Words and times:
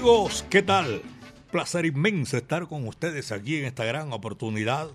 Amigos, 0.00 0.46
¿qué 0.48 0.62
tal? 0.62 1.02
Placer 1.52 1.84
inmenso 1.84 2.38
estar 2.38 2.66
con 2.68 2.88
ustedes 2.88 3.32
aquí 3.32 3.58
en 3.58 3.66
esta 3.66 3.84
gran 3.84 4.14
oportunidad 4.14 4.88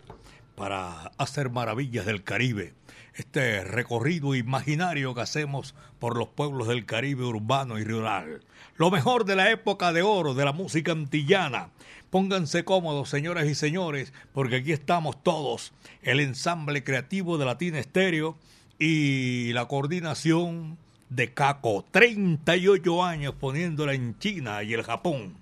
para 0.55 1.11
hacer 1.19 1.51
maravillas 1.51 2.07
del 2.07 2.23
Caribe. 2.23 2.73
Este 3.13 3.63
recorrido 3.63 4.33
imaginario 4.33 5.13
que 5.13 5.21
hacemos 5.21 5.75
por 5.99 6.17
los 6.17 6.29
pueblos 6.29 6.67
del 6.67 6.87
Caribe 6.87 7.23
urbano 7.23 7.77
y 7.77 7.83
rural. 7.83 8.41
Lo 8.77 8.89
mejor 8.89 9.25
de 9.25 9.35
la 9.35 9.51
época 9.51 9.93
de 9.93 10.01
oro 10.01 10.33
de 10.33 10.43
la 10.43 10.53
música 10.53 10.93
antillana. 10.93 11.69
Pónganse 12.09 12.65
cómodos, 12.65 13.07
señoras 13.07 13.45
y 13.45 13.53
señores, 13.53 14.11
porque 14.33 14.55
aquí 14.55 14.71
estamos 14.71 15.21
todos. 15.21 15.71
El 16.01 16.19
ensamble 16.19 16.83
creativo 16.83 17.37
de 17.37 17.45
Latina 17.45 17.77
Estéreo 17.77 18.39
y 18.79 19.53
la 19.53 19.67
coordinación 19.67 20.79
de 21.09 21.33
Caco, 21.33 21.85
38 21.91 23.03
años 23.03 23.35
poniéndola 23.39 23.93
en 23.93 24.17
China 24.19 24.63
y 24.63 24.73
el 24.73 24.83
Japón. 24.83 25.37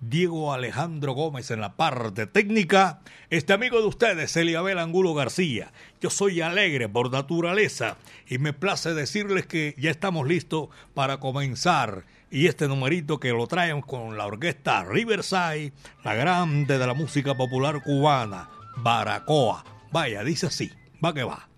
Diego 0.00 0.52
Alejandro 0.52 1.12
Gómez 1.14 1.50
en 1.50 1.60
la 1.60 1.74
parte 1.74 2.26
técnica. 2.26 3.00
Este 3.30 3.52
amigo 3.52 3.80
de 3.80 3.86
ustedes, 3.86 4.36
Eliabel 4.36 4.78
Angulo 4.78 5.14
García. 5.14 5.72
Yo 6.00 6.10
soy 6.10 6.42
alegre 6.42 6.88
por 6.88 7.10
naturaleza 7.10 7.96
y 8.28 8.38
me 8.38 8.52
place 8.52 8.92
decirles 8.94 9.46
que 9.46 9.74
ya 9.78 9.90
estamos 9.90 10.28
listos 10.28 10.68
para 10.94 11.18
comenzar. 11.18 12.04
Y 12.30 12.46
este 12.46 12.68
numerito 12.68 13.18
que 13.18 13.30
lo 13.30 13.46
traemos 13.46 13.86
con 13.86 14.18
la 14.18 14.26
orquesta 14.26 14.84
Riverside, 14.84 15.72
la 16.04 16.14
grande 16.14 16.78
de 16.78 16.86
la 16.86 16.94
música 16.94 17.34
popular 17.34 17.82
cubana, 17.82 18.50
Baracoa. 18.76 19.64
Vaya, 19.92 20.22
dice 20.24 20.48
así, 20.48 20.70
va 21.02 21.14
que 21.14 21.24
va. 21.24 21.48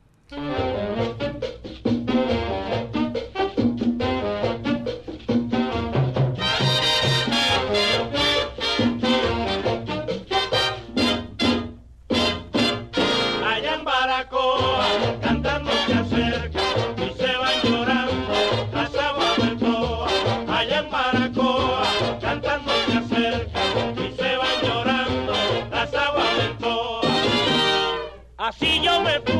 Así 28.48 28.80
yo 28.80 29.02
me 29.02 29.37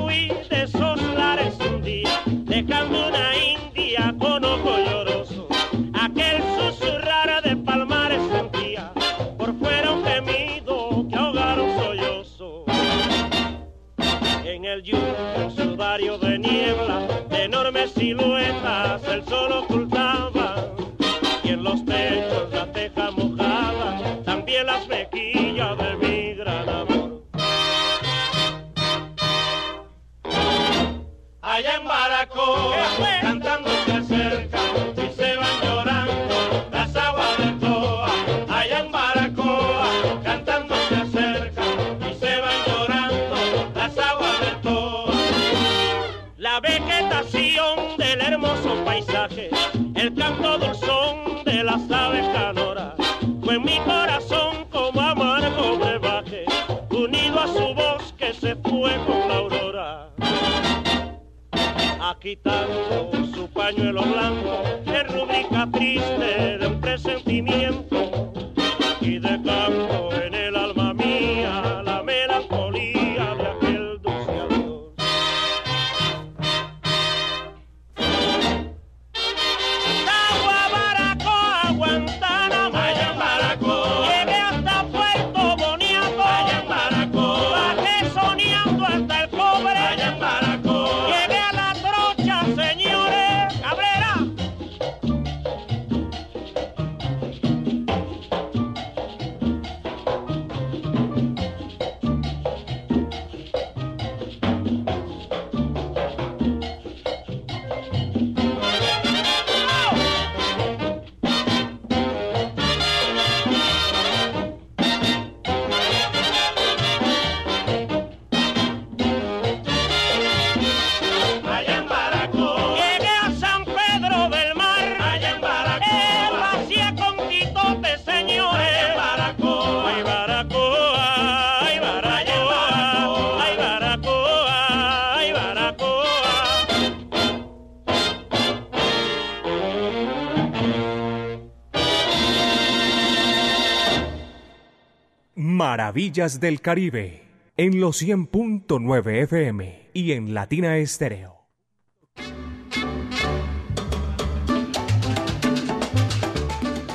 Maravillas 145.99 146.39
del 146.39 146.61
Caribe 146.61 147.25
en 147.57 147.81
los 147.81 148.01
100.9 148.01 149.23
FM 149.25 149.91
y 149.93 150.13
en 150.13 150.33
Latina 150.33 150.77
Estéreo. 150.77 151.49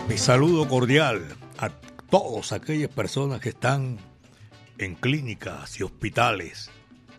Mi 0.08 0.18
saludo 0.18 0.70
cordial 0.70 1.36
a 1.58 1.70
todas 2.10 2.54
aquellas 2.54 2.90
personas 2.92 3.42
que 3.42 3.50
están 3.50 3.98
en 4.78 4.96
clínicas 4.96 5.78
y 5.82 5.84
hospitales, 5.84 6.72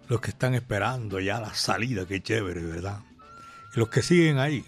los 0.09 0.23
que 0.23 0.31
están 0.31 0.55
esperando 0.55 1.21
ya 1.21 1.39
la 1.39 1.53
salida, 1.53 2.07
qué 2.07 2.23
chévere, 2.23 2.63
¿verdad? 2.63 3.01
Y 3.77 3.79
los 3.79 3.91
que 3.91 4.01
siguen 4.01 4.39
ahí, 4.39 4.65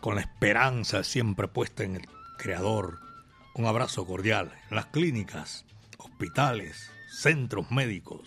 con 0.00 0.14
la 0.14 0.22
esperanza 0.22 1.04
siempre 1.04 1.48
puesta 1.48 1.84
en 1.84 1.96
el 1.96 2.08
Creador. 2.38 2.98
Un 3.54 3.66
abrazo 3.66 4.06
cordial. 4.06 4.50
En 4.70 4.76
las 4.76 4.86
clínicas, 4.86 5.66
hospitales, 6.20 6.90
centros 7.08 7.70
médicos. 7.70 8.20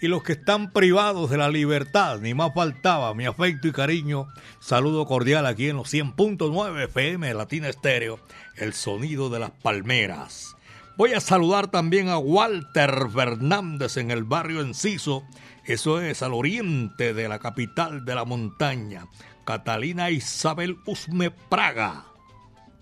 Y 0.00 0.06
los 0.06 0.22
que 0.22 0.34
están 0.34 0.72
privados 0.72 1.30
de 1.30 1.36
la 1.36 1.48
libertad, 1.48 2.20
ni 2.20 2.32
más 2.32 2.54
faltaba 2.54 3.12
mi 3.12 3.26
afecto 3.26 3.66
y 3.66 3.72
cariño. 3.72 4.28
Saludo 4.60 5.04
cordial 5.04 5.44
aquí 5.44 5.68
en 5.68 5.76
los 5.76 5.92
100.9 5.92 6.84
FM 6.84 7.34
Latina 7.34 7.68
Estéreo, 7.68 8.20
el 8.56 8.72
sonido 8.72 9.30
de 9.30 9.40
las 9.40 9.50
palmeras. 9.50 10.54
Voy 10.96 11.14
a 11.14 11.20
saludar 11.20 11.72
también 11.72 12.08
a 12.08 12.18
Walter 12.18 13.08
Fernández 13.12 13.96
en 13.96 14.12
el 14.12 14.22
barrio 14.22 14.60
Enciso, 14.60 15.24
eso 15.64 16.00
es 16.00 16.22
al 16.22 16.34
oriente 16.34 17.14
de 17.14 17.28
la 17.28 17.40
capital 17.40 18.04
de 18.04 18.14
la 18.14 18.24
montaña, 18.24 19.06
Catalina 19.44 20.10
Isabel 20.10 20.76
Usme 20.86 21.32
Praga. 21.32 22.04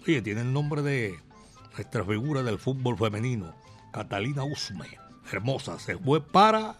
Oye, 0.02 0.20
tiene 0.20 0.43
el 0.43 0.52
nombre 0.52 0.82
de 0.82 1.19
nuestra 1.75 2.05
figura 2.05 2.43
del 2.43 2.58
fútbol 2.58 2.98
femenino, 2.98 3.62
Catalina 3.93 4.43
Usme. 4.44 4.99
Hermosa, 5.31 5.79
se 5.79 5.97
fue 5.97 6.21
para 6.21 6.75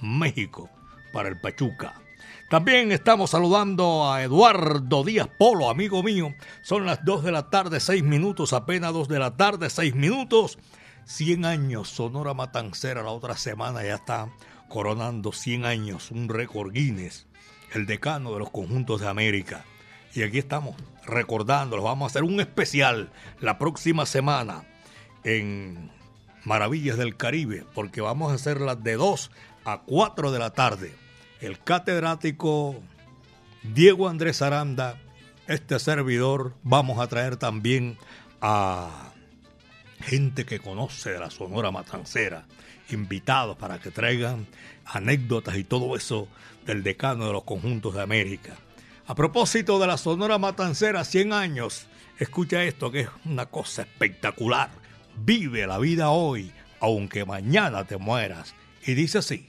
México, 0.00 0.70
para 1.12 1.28
el 1.28 1.40
Pachuca. 1.40 1.94
También 2.48 2.92
estamos 2.92 3.30
saludando 3.30 4.10
a 4.10 4.22
Eduardo 4.22 5.02
Díaz 5.02 5.28
Polo, 5.36 5.68
amigo 5.68 6.02
mío. 6.02 6.32
Son 6.62 6.86
las 6.86 7.04
2 7.04 7.24
de 7.24 7.32
la 7.32 7.50
tarde, 7.50 7.80
6 7.80 8.04
minutos, 8.04 8.52
apenas 8.52 8.92
2 8.92 9.08
de 9.08 9.18
la 9.18 9.36
tarde, 9.36 9.68
6 9.68 9.94
minutos. 9.94 10.58
100 11.06 11.44
años, 11.44 11.88
Sonora 11.88 12.34
Matancera, 12.34 13.02
la 13.02 13.10
otra 13.10 13.36
semana 13.36 13.82
ya 13.82 13.96
está 13.96 14.28
coronando 14.68 15.32
100 15.32 15.64
años, 15.64 16.10
un 16.10 16.28
récord 16.28 16.72
Guinness, 16.72 17.26
el 17.72 17.86
decano 17.86 18.32
de 18.32 18.40
los 18.40 18.50
conjuntos 18.50 19.00
de 19.00 19.08
América. 19.08 19.64
Y 20.14 20.22
aquí 20.22 20.38
estamos 20.38 20.76
recordándolos. 21.04 21.84
Vamos 21.84 22.06
a 22.06 22.10
hacer 22.10 22.22
un 22.22 22.40
especial 22.40 23.10
la 23.40 23.58
próxima 23.58 24.06
semana 24.06 24.64
en 25.24 25.90
Maravillas 26.46 26.96
del 26.96 27.16
Caribe, 27.16 27.64
porque 27.74 28.00
vamos 28.00 28.30
a 28.30 28.36
hacerlas 28.36 28.80
de 28.84 28.94
2 28.94 29.32
a 29.64 29.82
4 29.84 30.30
de 30.30 30.38
la 30.38 30.50
tarde. 30.50 30.94
El 31.40 31.58
catedrático 31.58 32.80
Diego 33.64 34.08
Andrés 34.08 34.42
Aranda, 34.42 34.96
este 35.48 35.76
servidor, 35.80 36.54
vamos 36.62 37.00
a 37.00 37.08
traer 37.08 37.36
también 37.36 37.98
a 38.40 39.12
gente 39.98 40.46
que 40.46 40.60
conoce 40.60 41.10
de 41.10 41.18
la 41.18 41.30
Sonora 41.30 41.72
Matancera, 41.72 42.46
invitados 42.90 43.56
para 43.56 43.80
que 43.80 43.90
traigan 43.90 44.46
anécdotas 44.84 45.56
y 45.56 45.64
todo 45.64 45.96
eso 45.96 46.28
del 46.64 46.84
decano 46.84 47.26
de 47.26 47.32
los 47.32 47.42
conjuntos 47.42 47.92
de 47.94 48.02
América. 48.02 48.54
A 49.08 49.16
propósito 49.16 49.80
de 49.80 49.88
la 49.88 49.96
Sonora 49.96 50.38
Matancera, 50.38 51.02
100 51.02 51.32
años, 51.32 51.88
escucha 52.20 52.62
esto 52.62 52.92
que 52.92 53.00
es 53.00 53.08
una 53.24 53.46
cosa 53.46 53.82
espectacular. 53.82 54.85
Vive 55.16 55.66
la 55.66 55.78
vida 55.78 56.10
hoy, 56.10 56.52
aunque 56.80 57.24
mañana 57.24 57.84
te 57.84 57.96
mueras. 57.96 58.54
Y 58.86 58.94
dice 58.94 59.18
así. 59.18 59.48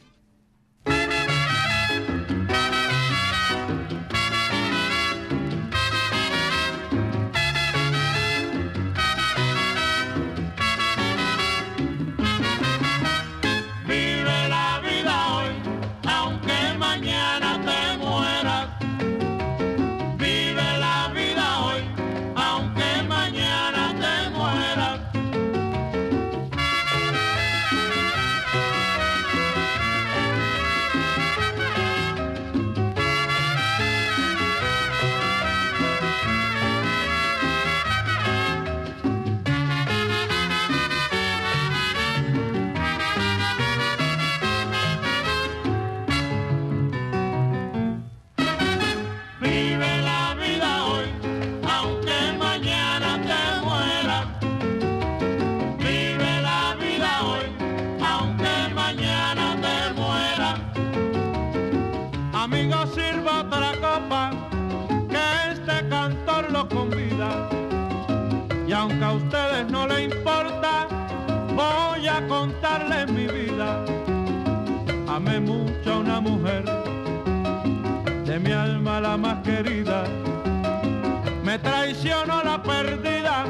la 82.43 82.61
perdida, 82.61 83.45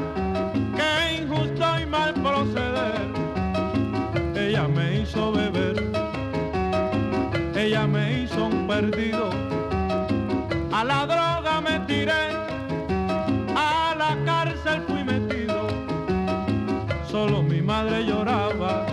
qué 0.76 1.22
injusto 1.22 1.64
y 1.80 1.86
mal 1.86 2.14
proceder. 2.14 2.94
Ella 4.36 4.68
me 4.68 5.00
hizo 5.00 5.32
beber, 5.32 5.82
ella 7.56 7.86
me 7.86 8.22
hizo 8.22 8.46
un 8.46 8.68
perdido, 8.68 9.30
a 10.72 10.84
la 10.84 11.04
droga 11.06 11.60
me 11.60 11.80
tiré, 11.80 12.30
a 13.56 13.94
la 13.98 14.16
cárcel 14.24 14.82
fui 14.86 15.02
metido, 15.02 15.66
solo 17.10 17.42
mi 17.42 17.60
madre 17.60 18.06
lloraba, 18.06 18.86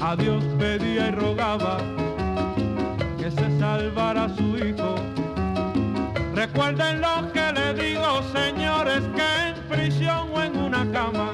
a 0.00 0.16
Dios 0.16 0.42
pedía 0.58 1.08
y 1.08 1.10
rogaba. 1.12 1.99
Recuerden 6.40 7.02
lo 7.02 7.30
que 7.34 7.52
le 7.52 7.74
digo, 7.74 8.22
señores, 8.32 9.02
que 9.14 9.48
en 9.48 9.54
prisión 9.68 10.30
o 10.32 10.42
en 10.42 10.56
una 10.56 10.90
cama, 10.90 11.32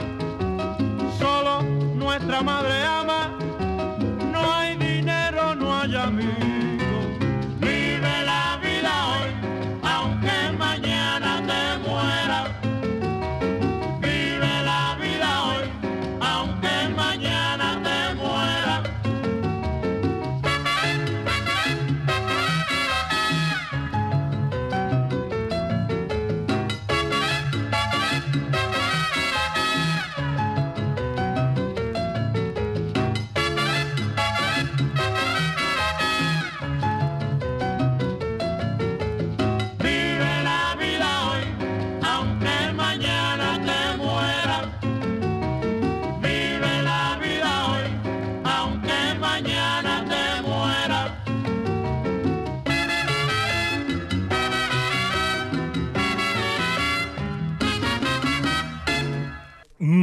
solo 1.16 1.62
nuestra 1.62 2.42
madre 2.42 2.82
ama, 2.82 3.35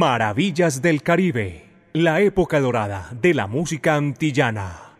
Maravillas 0.06 0.82
del 0.82 1.02
Caribe, 1.02 1.64
la 1.94 2.20
época 2.20 2.60
dorada 2.60 3.08
de 3.22 3.32
la 3.32 3.46
música 3.46 3.94
antillana. 3.94 4.98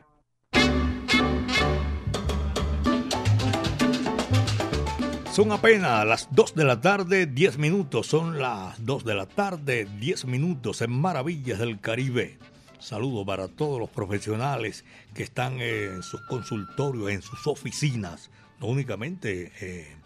Son 5.30 5.52
apenas 5.52 6.06
las 6.06 6.28
2 6.34 6.54
de 6.54 6.64
la 6.64 6.80
tarde, 6.80 7.26
10 7.26 7.58
minutos. 7.58 8.06
Son 8.06 8.38
las 8.38 8.82
2 8.82 9.04
de 9.04 9.14
la 9.14 9.26
tarde, 9.26 9.86
10 10.00 10.24
minutos 10.24 10.80
en 10.80 10.98
Maravillas 10.98 11.58
del 11.58 11.80
Caribe. 11.80 12.38
Saludo 12.78 13.26
para 13.26 13.48
todos 13.48 13.78
los 13.78 13.90
profesionales 13.90 14.86
que 15.12 15.22
están 15.22 15.60
en 15.60 16.02
sus 16.02 16.22
consultorios, 16.22 17.10
en 17.10 17.20
sus 17.20 17.46
oficinas. 17.46 18.30
No 18.58 18.68
únicamente 18.68 19.52
eh, 19.60 19.96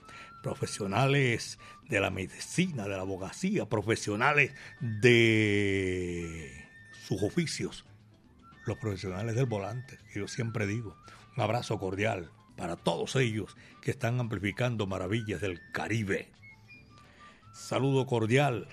profesionales 0.42 1.58
de 1.88 2.00
la 2.00 2.10
medicina, 2.10 2.84
de 2.84 2.90
la 2.96 3.00
abogacía, 3.00 3.68
profesionales 3.68 4.52
de 4.80 6.64
sus 7.06 7.22
oficios, 7.22 7.84
los 8.66 8.78
profesionales 8.78 9.34
del 9.34 9.46
volante, 9.46 9.98
que 10.12 10.20
yo 10.20 10.28
siempre 10.28 10.66
digo. 10.66 10.96
Un 11.36 11.42
abrazo 11.42 11.78
cordial 11.78 12.30
para 12.56 12.76
todos 12.76 13.16
ellos 13.16 13.56
que 13.80 13.92
están 13.92 14.20
amplificando 14.20 14.86
maravillas 14.86 15.40
del 15.40 15.60
Caribe. 15.72 16.28
Saludo 17.52 18.06
cordial 18.06 18.68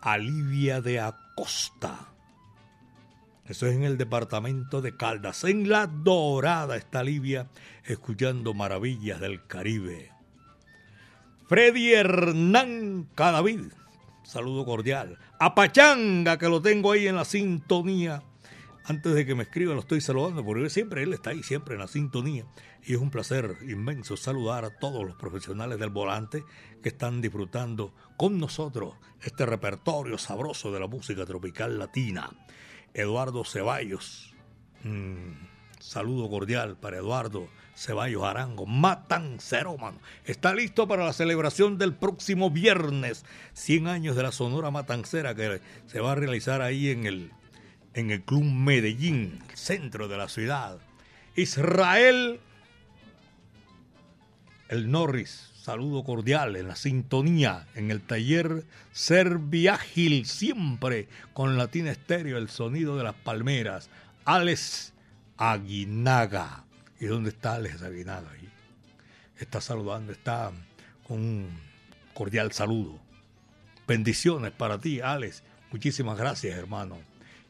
a 0.00 0.18
Livia 0.18 0.80
de 0.80 1.00
Acosta. 1.00 2.12
Eso 3.44 3.66
es 3.66 3.76
en 3.76 3.84
el 3.84 3.96
departamento 3.96 4.82
de 4.82 4.96
Caldas. 4.96 5.44
En 5.44 5.68
La 5.68 5.86
Dorada 5.86 6.76
está 6.76 7.04
Livia 7.04 7.48
escuchando 7.84 8.54
maravillas 8.54 9.20
del 9.20 9.46
Caribe. 9.46 10.15
Freddy 11.48 11.92
Hernán 11.92 13.08
Cadavid. 13.14 13.72
Saludo 14.24 14.64
cordial. 14.64 15.18
A 15.38 15.54
Pachanga, 15.54 16.38
que 16.38 16.48
lo 16.48 16.60
tengo 16.60 16.92
ahí 16.92 17.06
en 17.06 17.16
la 17.16 17.24
sintonía 17.24 18.22
antes 18.88 19.14
de 19.14 19.26
que 19.26 19.34
me 19.34 19.42
escriba 19.42 19.74
lo 19.74 19.80
estoy 19.80 20.00
saludando, 20.00 20.44
porque 20.44 20.70
siempre 20.70 21.02
él 21.02 21.12
está 21.12 21.30
ahí, 21.30 21.42
siempre 21.42 21.74
en 21.74 21.80
la 21.80 21.88
sintonía. 21.88 22.46
Y 22.84 22.94
es 22.94 22.98
un 22.98 23.10
placer 23.10 23.56
inmenso 23.62 24.16
saludar 24.16 24.64
a 24.64 24.70
todos 24.70 25.04
los 25.04 25.16
profesionales 25.16 25.78
del 25.78 25.90
volante 25.90 26.44
que 26.82 26.90
están 26.90 27.20
disfrutando 27.20 27.92
con 28.16 28.38
nosotros 28.38 28.94
este 29.22 29.44
repertorio 29.44 30.18
sabroso 30.18 30.70
de 30.70 30.80
la 30.80 30.86
música 30.86 31.26
tropical 31.26 31.78
latina. 31.78 32.30
Eduardo 32.94 33.44
Ceballos, 33.44 34.34
mm, 34.84 35.32
saludo 35.80 36.30
cordial 36.30 36.76
para 36.76 36.98
Eduardo 36.98 37.48
Ceballos 37.76 38.24
Arango, 38.24 38.66
Matancero, 38.66 39.76
mano. 39.76 39.98
Está 40.24 40.54
listo 40.54 40.88
para 40.88 41.04
la 41.04 41.12
celebración 41.12 41.78
del 41.78 41.94
próximo 41.94 42.50
viernes, 42.50 43.24
100 43.52 43.86
años 43.86 44.16
de 44.16 44.22
la 44.22 44.32
Sonora 44.32 44.70
Matancera 44.70 45.34
que 45.34 45.60
se 45.86 46.00
va 46.00 46.12
a 46.12 46.14
realizar 46.14 46.62
ahí 46.62 46.90
en 46.90 47.06
el 47.06 47.30
en 47.96 48.10
el 48.10 48.22
Club 48.22 48.44
Medellín, 48.44 49.38
centro 49.54 50.06
de 50.06 50.18
la 50.18 50.28
ciudad. 50.28 50.78
Israel, 51.34 52.40
el 54.68 54.90
Norris, 54.90 55.50
saludo 55.54 56.04
cordial 56.04 56.56
en 56.56 56.68
la 56.68 56.76
sintonía, 56.76 57.66
en 57.74 57.90
el 57.90 58.02
taller 58.02 58.64
Serviágil, 58.92 60.26
siempre 60.26 61.08
con 61.32 61.56
Latina 61.56 61.90
Estéreo, 61.90 62.36
el 62.36 62.50
sonido 62.50 62.98
de 62.98 63.04
las 63.04 63.14
palmeras. 63.14 63.88
Alex 64.26 64.92
Aguinaga. 65.38 66.65
¿Y 67.00 67.06
dónde 67.06 67.30
está 67.30 67.54
Alex 67.54 67.82
Aguinaga? 67.82 68.30
Ahí? 68.30 68.48
Está 69.38 69.60
saludando, 69.60 70.12
está 70.12 70.52
con 71.06 71.18
un 71.18 71.60
cordial 72.14 72.52
saludo. 72.52 72.98
Bendiciones 73.86 74.52
para 74.52 74.78
ti, 74.78 75.00
Alex. 75.00 75.42
Muchísimas 75.70 76.18
gracias, 76.18 76.56
hermano 76.56 76.98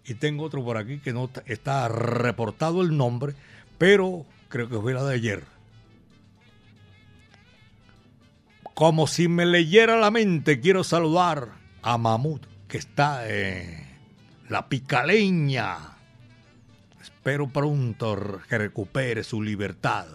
y 0.06 0.14
tengo 0.14 0.44
otro 0.44 0.64
por 0.64 0.76
aquí 0.76 0.98
que 0.98 1.12
no 1.12 1.28
está 1.46 1.88
reportado 1.88 2.82
el 2.82 2.96
nombre, 2.96 3.34
pero 3.76 4.24
creo 4.48 4.68
que 4.68 4.78
fue 4.78 4.94
la 4.94 5.04
de 5.04 5.14
ayer. 5.14 5.44
Como 8.74 9.06
si 9.06 9.26
me 9.26 9.46
leyera 9.46 9.96
la 9.96 10.10
mente, 10.10 10.60
quiero 10.60 10.84
saludar 10.84 11.48
a 11.82 11.98
Mamut, 11.98 12.46
que 12.68 12.78
está 12.78 13.28
en 13.28 13.84
la 14.48 14.68
picaleña. 14.68 15.95
Espero 17.26 17.48
pronto 17.48 18.40
que 18.48 18.56
recupere 18.56 19.24
su 19.24 19.42
libertad. 19.42 20.06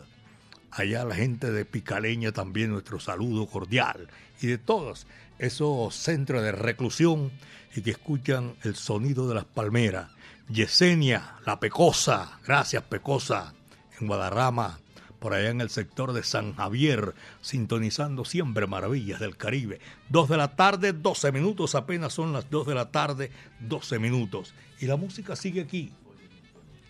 Allá 0.71 1.03
la 1.03 1.13
gente 1.13 1.51
de 1.51 1.65
Picaleña 1.65 2.31
también 2.31 2.71
nuestro 2.71 3.01
saludo 3.01 3.47
cordial 3.47 4.07
y 4.39 4.47
de 4.47 4.57
todos 4.57 5.07
esos 5.37 5.93
centros 5.93 6.41
de 6.41 6.53
reclusión 6.53 7.29
y 7.75 7.81
que 7.81 7.91
escuchan 7.91 8.55
el 8.63 8.77
sonido 8.77 9.27
de 9.27 9.35
las 9.35 9.43
palmeras. 9.43 10.09
Yesenia, 10.47 11.35
la 11.45 11.59
Pecosa, 11.59 12.39
gracias 12.47 12.83
Pecosa, 12.83 13.55
en 13.99 14.07
Guadarrama, 14.07 14.79
por 15.19 15.33
allá 15.33 15.49
en 15.49 15.59
el 15.59 15.69
sector 15.69 16.13
de 16.13 16.23
San 16.23 16.55
Javier, 16.55 17.13
sintonizando 17.41 18.23
siempre 18.23 18.67
maravillas 18.67 19.19
del 19.19 19.35
Caribe. 19.35 19.81
Dos 20.07 20.29
de 20.29 20.37
la 20.37 20.55
tarde, 20.55 20.93
12 20.93 21.33
minutos, 21.33 21.75
apenas 21.75 22.13
son 22.13 22.31
las 22.31 22.49
dos 22.49 22.65
de 22.65 22.73
la 22.73 22.89
tarde, 22.89 23.31
12 23.59 23.99
minutos. 23.99 24.53
Y 24.79 24.85
la 24.85 24.95
música 24.95 25.35
sigue 25.35 25.59
aquí, 25.59 25.91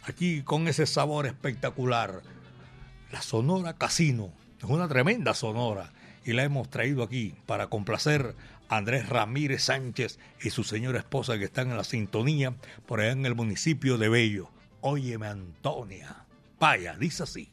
aquí 0.04 0.42
con 0.44 0.68
ese 0.68 0.86
sabor 0.86 1.26
espectacular. 1.26 2.22
La 3.12 3.22
Sonora 3.22 3.74
Casino, 3.74 4.32
es 4.60 4.66
una 4.66 4.88
tremenda 4.88 5.34
sonora 5.34 5.92
y 6.26 6.34
la 6.34 6.44
hemos 6.44 6.70
traído 6.70 7.04
aquí 7.04 7.34
para 7.46 7.68
complacer 7.68 8.36
Andrés 8.70 9.10
Ramírez 9.10 9.64
Sánchez 9.64 10.20
y 10.42 10.50
su 10.50 10.64
señora 10.64 11.00
esposa 11.00 11.38
que 11.38 11.46
están 11.46 11.72
en 11.72 11.78
la 11.78 11.84
sintonía 11.84 12.54
por 12.86 13.02
allá 13.02 13.12
en 13.12 13.26
el 13.26 13.36
municipio 13.36 13.98
de 13.98 14.08
Bello. 14.08 14.50
Óyeme, 14.82 15.28
Antonia. 15.28 16.26
Vaya, 16.60 16.96
dice 16.98 17.24
así. 17.24 17.50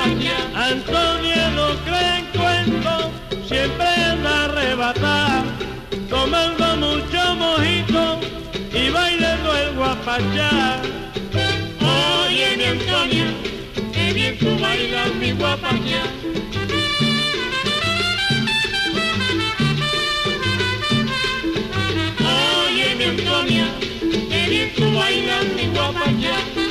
Antonia 0.00 1.50
no 1.56 1.74
cree 1.84 2.18
en 2.18 2.26
cuento 2.26 3.10
siempre 3.48 3.86
anda 3.86 4.44
arrebatada 4.44 5.44
tomando 6.08 6.76
mucho 6.76 7.34
mojito 7.34 8.20
y 8.72 8.90
bailando 8.90 9.56
el 9.56 9.74
guapachá. 9.74 10.80
Oye, 11.80 12.56
mi 12.56 12.64
Antonia, 12.64 13.26
qué 13.92 14.12
bien 14.12 14.38
tú 14.38 14.56
bailas 14.60 15.14
mi 15.16 15.32
guapachá. 15.32 16.02
Oye, 22.68 22.94
mi 22.94 23.04
Antonia, 23.04 23.66
qué 24.30 24.46
bien 24.48 24.72
tú 24.76 24.92
bailas 24.96 25.44
mi 25.56 25.66
guapachá. 25.74 26.67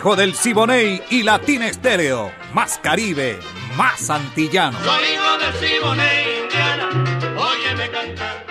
Hijo 0.00 0.16
del 0.16 0.34
Siboney 0.34 1.02
y 1.10 1.22
Latina 1.22 1.68
Estéreo. 1.68 2.32
Más 2.54 2.78
Caribe, 2.78 3.38
más 3.76 4.08
antillano. 4.08 4.78
Soy 4.82 5.04
hijo 5.12 5.36
del 5.36 5.52
Siboney, 5.60 6.42
Indiana, 6.42 6.88
óyeme 7.36 7.90
cantar. 7.90 8.46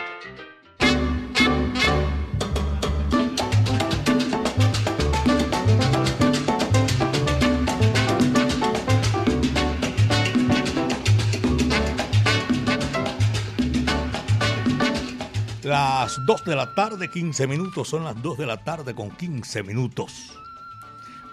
Las 15.63 16.24
2 16.27 16.46
de 16.46 16.56
la 16.56 16.75
tarde, 16.75 17.10
15 17.10 17.48
minutos, 17.48 17.89
son 17.89 18.03
las 18.03 18.22
2 18.22 18.38
de 18.38 18.46
la 18.46 18.63
tarde 18.63 18.94
con 18.94 19.10
15 19.10 19.63
minutos. 19.63 20.39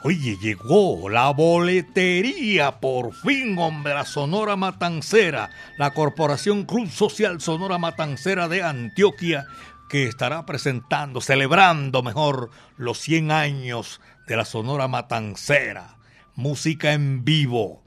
Oye, 0.08 0.36
llegó 0.40 1.08
la 1.08 1.30
boletería, 1.30 2.78
por 2.78 3.12
fin, 3.12 3.58
hombre, 3.58 3.92
la 3.92 4.04
Sonora 4.04 4.54
Matancera, 4.54 5.50
la 5.78 5.94
Corporación 5.94 6.64
Cruz 6.64 6.92
Social 6.92 7.40
Sonora 7.40 7.76
Matancera 7.78 8.46
de 8.46 8.62
Antioquia, 8.62 9.46
que 9.88 10.04
estará 10.04 10.46
presentando, 10.46 11.20
celebrando 11.20 12.04
mejor 12.04 12.50
los 12.76 12.98
100 12.98 13.32
años 13.32 14.00
de 14.28 14.36
la 14.36 14.44
Sonora 14.44 14.86
Matancera. 14.86 15.96
Música 16.36 16.92
en 16.92 17.24
vivo. 17.24 17.82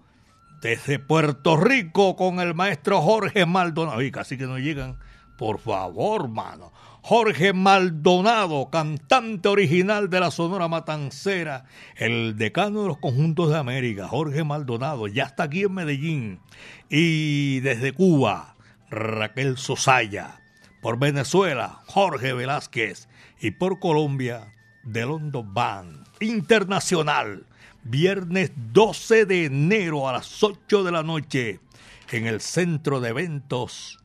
Desde 0.62 1.00
Puerto 1.00 1.56
Rico 1.56 2.18
con 2.18 2.42
el 2.42 2.54
maestro 2.54 3.02
Jorge 3.02 3.46
Maldonado. 3.46 4.02
Y 4.02 4.12
casi 4.12 4.38
que 4.38 4.46
no 4.46 4.60
llegan 4.60 5.00
por 5.39 5.58
favor, 5.58 6.27
mano. 6.27 6.74
Jorge 7.01 7.53
Maldonado, 7.53 8.69
cantante 8.69 9.48
original 9.48 10.10
de 10.10 10.19
la 10.19 10.31
Sonora 10.31 10.67
Matancera, 10.67 11.63
el 11.96 12.36
decano 12.36 12.81
de 12.81 12.89
los 12.89 12.98
conjuntos 12.98 13.50
de 13.50 13.58
América, 13.58 14.10
Jorge 14.10 14.43
Maldonado, 14.43 15.08
ya 15.08 15.24
está 15.24 15.43
aquí 15.43 15.62
en 15.62 15.74
Medellín. 15.74 16.39
Y 16.89 17.62
desde 17.62 17.93
Cuba, 17.93 18.58
Raquel 18.89 19.58
Sosaya. 19.58 20.41
Por 20.81 21.00
Venezuela, 21.00 21.84
Jorge 21.86 22.34
Velázquez. 22.34 23.08
Y 23.39 23.51
por 23.51 23.79
Colombia, 23.79 24.53
Delondo 24.84 25.41
Band. 25.41 26.05
Internacional, 26.19 27.46
viernes 27.84 28.51
12 28.74 29.25
de 29.25 29.46
enero 29.46 30.10
a 30.10 30.12
las 30.12 30.43
8 30.43 30.84
de 30.84 30.91
la 30.91 31.01
noche, 31.01 31.62
en 32.12 32.27
el 32.27 32.41
centro 32.41 33.00
de 33.00 33.12
eventos 33.12 34.00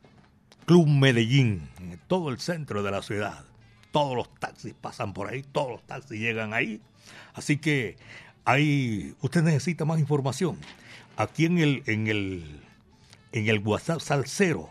Club 0.65 0.89
Medellín, 0.89 1.69
en 1.79 2.01
todo 2.07 2.31
el 2.31 2.41
centro 2.41 2.83
de 2.83 2.91
la 2.91 3.03
ciudad. 3.03 3.45
Todos 3.93 4.17
los 4.17 4.35
taxis 4.41 4.75
pasan 4.75 5.13
por 5.13 5.29
ahí, 5.29 5.43
todos 5.43 5.71
los 5.71 5.87
taxis 5.87 6.19
llegan 6.19 6.55
ahí. 6.55 6.81
Así 7.35 7.59
que 7.59 7.97
ahí 8.45 9.15
usted 9.21 9.43
necesita 9.43 9.85
más 9.85 10.01
información. 10.01 10.59
Aquí 11.17 11.45
en 11.47 11.59
el, 11.59 11.83
en 11.87 12.07
el, 12.09 12.61
en 13.33 13.49
el 13.49 13.59
WhatsApp 13.59 14.01
Salcero, 14.01 14.71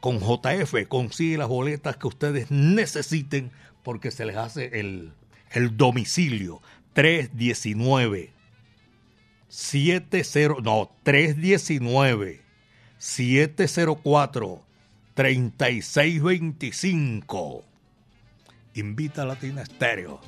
con 0.00 0.18
JF, 0.18 0.88
consigue 0.88 1.38
las 1.38 1.48
boletas 1.48 1.96
que 1.96 2.08
ustedes 2.08 2.50
necesiten 2.50 3.50
porque 3.82 4.10
se 4.10 4.24
les 4.24 4.36
hace 4.36 4.80
el, 4.80 5.12
el 5.50 5.76
domicilio 5.76 6.60
319 6.94 8.32
70 9.48 10.62
no 10.62 10.90
319 11.02 12.40
704 12.98 14.69
3625. 15.20 17.64
Invita 18.72 19.20
a 19.20 19.26
Latina 19.26 19.60
Estéreo. 19.60 20.18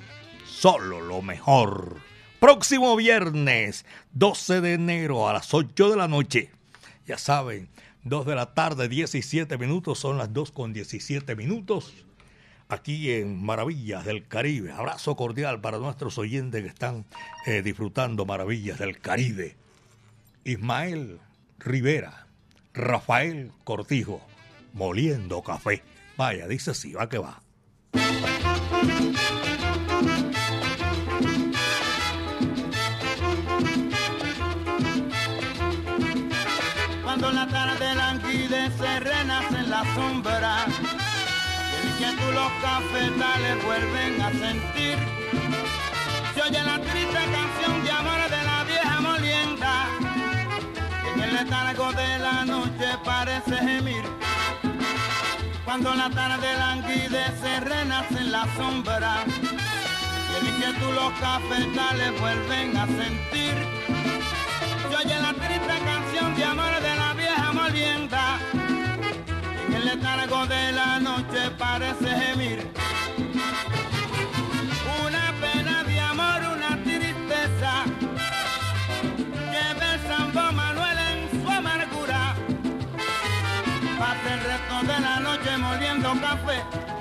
Solo 0.44 1.00
lo 1.00 1.22
mejor. 1.22 1.96
Próximo 2.38 2.94
viernes, 2.94 3.86
12 4.12 4.60
de 4.60 4.74
enero 4.74 5.30
a 5.30 5.32
las 5.32 5.54
8 5.54 5.88
de 5.88 5.96
la 5.96 6.08
noche. 6.08 6.50
Ya 7.06 7.16
saben, 7.16 7.70
2 8.04 8.26
de 8.26 8.34
la 8.34 8.52
tarde, 8.52 8.90
17 8.90 9.56
minutos, 9.56 9.98
son 9.98 10.18
las 10.18 10.30
2 10.34 10.52
con 10.52 10.74
17 10.74 11.36
minutos. 11.36 11.94
Aquí 12.68 13.12
en 13.12 13.42
Maravillas 13.42 14.04
del 14.04 14.28
Caribe. 14.28 14.72
Abrazo 14.72 15.16
cordial 15.16 15.62
para 15.62 15.78
nuestros 15.78 16.18
oyentes 16.18 16.62
que 16.62 16.68
están 16.68 17.06
eh, 17.46 17.62
disfrutando 17.62 18.26
Maravillas 18.26 18.78
del 18.78 18.98
Caribe. 18.98 19.56
Ismael 20.44 21.18
Rivera, 21.58 22.26
Rafael 22.74 23.52
Cortijo 23.64 24.20
moliendo 24.72 25.42
café. 25.42 25.82
Vaya, 26.16 26.46
dice 26.46 26.72
así, 26.72 26.92
va 26.92 27.08
que 27.08 27.18
va. 27.18 27.42
Cuando 37.02 37.32
la 37.32 37.46
tarde 37.46 37.94
languidece, 37.94 39.00
renace 39.00 39.56
en 39.56 39.70
la 39.70 39.94
sombra. 39.94 40.64
El 42.00 42.16
tú 42.16 42.32
los 42.32 42.52
cafetales 42.62 43.64
vuelven 43.64 44.20
a 44.20 44.30
sentir. 44.30 44.98
Se 46.34 46.42
oye 46.42 46.62
la 46.62 46.78
triste 46.80 47.12
canción 47.12 47.84
de 47.84 47.90
amor 47.90 48.30
de 48.30 48.42
la 48.44 48.64
vieja 48.64 49.00
molienda. 49.00 49.86
Que 51.02 51.10
en 51.10 51.20
el 51.20 51.34
letargo 51.34 51.92
de 51.92 52.18
la 52.18 52.44
noche 52.44 52.86
parece 53.04 53.56
gemir 53.56 54.31
cuando 55.72 55.94
la 55.94 56.10
tarde 56.10 56.54
languidece, 56.58 57.60
renace 57.60 58.18
en 58.18 58.30
la 58.30 58.44
sombra. 58.56 59.24
Y 59.24 60.36
el 60.36 60.54
inquietud 60.54 60.92
los 60.94 61.12
cafetales 61.18 62.20
vuelven 62.20 62.76
a 62.76 62.86
sentir. 62.86 63.54
Yo 64.90 64.98
oye 64.98 65.18
la 65.18 65.32
triste 65.32 65.74
canción 65.82 66.34
de 66.36 66.44
amor 66.44 66.74
de 66.78 66.94
la 66.94 67.14
vieja 67.14 67.52
molienda. 67.54 68.38
En 69.66 69.72
el 69.72 69.86
letargo 69.86 70.46
de 70.46 70.72
la 70.72 71.00
noche 71.00 71.50
parece 71.56 72.06
gemir. 72.20 72.91
Moliendo 86.14 86.20
café. 86.20 86.91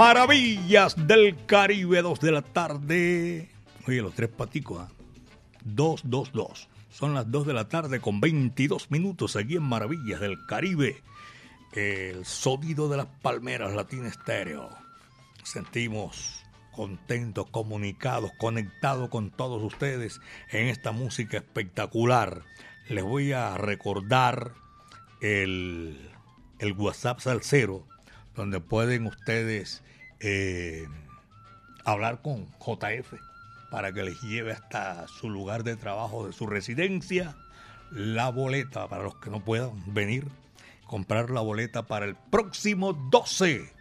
Maravillas 0.00 1.06
del 1.06 1.36
Caribe, 1.44 2.00
2 2.00 2.20
de 2.20 2.32
la 2.32 2.40
tarde. 2.40 3.50
Oye, 3.86 4.00
los 4.00 4.14
tres 4.14 4.30
paticos, 4.30 4.80
¿ah? 4.80 4.88
2, 5.62 6.00
2, 6.04 6.32
2. 6.32 6.68
Son 6.90 7.12
las 7.12 7.30
2 7.30 7.46
de 7.46 7.52
la 7.52 7.68
tarde 7.68 8.00
con 8.00 8.18
22 8.18 8.90
minutos 8.90 9.36
aquí 9.36 9.56
en 9.56 9.62
Maravillas 9.62 10.20
del 10.20 10.38
Caribe. 10.46 11.02
El 11.74 12.24
sonido 12.24 12.88
de 12.88 12.96
las 12.96 13.08
palmeras 13.20 13.74
latina 13.74 14.08
estéreo. 14.08 14.70
Sentimos 15.42 16.46
contentos, 16.72 17.50
comunicados, 17.50 18.30
conectados 18.38 19.10
con 19.10 19.28
todos 19.30 19.62
ustedes 19.62 20.18
en 20.48 20.68
esta 20.68 20.92
música 20.92 21.36
espectacular. 21.36 22.40
Les 22.88 23.04
voy 23.04 23.32
a 23.32 23.58
recordar 23.58 24.54
el, 25.20 26.10
el 26.58 26.72
WhatsApp 26.72 27.20
Salcero, 27.20 27.86
donde 28.34 28.60
pueden 28.60 29.06
ustedes 29.06 29.82
eh, 30.20 30.86
hablar 31.84 32.22
con 32.22 32.46
JF 32.58 33.14
para 33.70 33.92
que 33.92 34.02
les 34.02 34.20
lleve 34.22 34.52
hasta 34.52 35.06
su 35.08 35.30
lugar 35.30 35.64
de 35.64 35.76
trabajo, 35.76 36.26
de 36.26 36.32
su 36.32 36.46
residencia, 36.46 37.36
la 37.90 38.30
boleta 38.30 38.88
para 38.88 39.04
los 39.04 39.16
que 39.16 39.30
no 39.30 39.44
puedan 39.44 39.94
venir, 39.94 40.26
comprar 40.86 41.30
la 41.30 41.40
boleta 41.40 41.86
para 41.86 42.06
el 42.06 42.16
próximo 42.16 42.92
12. 42.92 43.80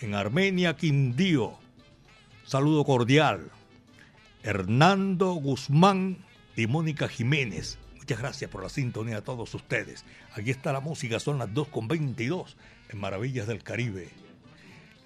en 0.00 0.14
Armenia, 0.16 0.76
Quindío. 0.76 1.52
Saludo 2.44 2.84
cordial. 2.84 3.52
Hernando 4.46 5.32
Guzmán 5.32 6.18
y 6.54 6.68
Mónica 6.68 7.08
Jiménez. 7.08 7.78
Muchas 7.96 8.20
gracias 8.20 8.48
por 8.48 8.62
la 8.62 8.68
sintonía 8.68 9.16
a 9.16 9.22
todos 9.22 9.52
ustedes. 9.54 10.04
Aquí 10.34 10.52
está 10.52 10.72
la 10.72 10.78
música, 10.78 11.18
son 11.18 11.38
las 11.38 11.48
2.22 11.48 12.54
en 12.90 13.00
Maravillas 13.00 13.48
del 13.48 13.64
Caribe. 13.64 14.08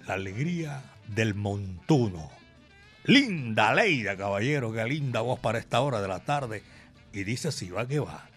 La 0.05 0.13
alegría 0.13 0.83
del 1.07 1.33
montuno. 1.33 2.29
Linda 3.05 3.73
Leida, 3.73 4.15
caballero, 4.15 4.71
qué 4.71 4.85
linda 4.85 5.21
voz 5.21 5.39
para 5.39 5.57
esta 5.57 5.81
hora 5.81 6.03
de 6.03 6.07
la 6.07 6.19
tarde. 6.19 6.61
Y 7.11 7.23
dice 7.23 7.47
así, 7.47 7.71
va 7.71 7.87
que 7.87 7.99
va. 7.99 8.29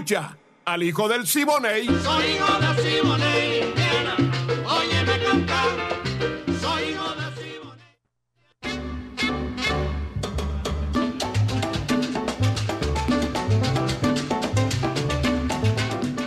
Escucha 0.00 0.34
al 0.64 0.82
hijo 0.82 1.10
del 1.10 1.26
Siboney. 1.26 1.84
Soy 1.84 2.24
hijo 2.24 2.58
de 2.58 2.82
Simone, 2.90 3.58
Indiana. 3.68 4.16
Óyeme 4.64 5.22
cantar. 5.22 5.68
Soy 6.58 6.82
hijo 6.84 7.14
de 7.16 7.26
Simone. 7.36 7.84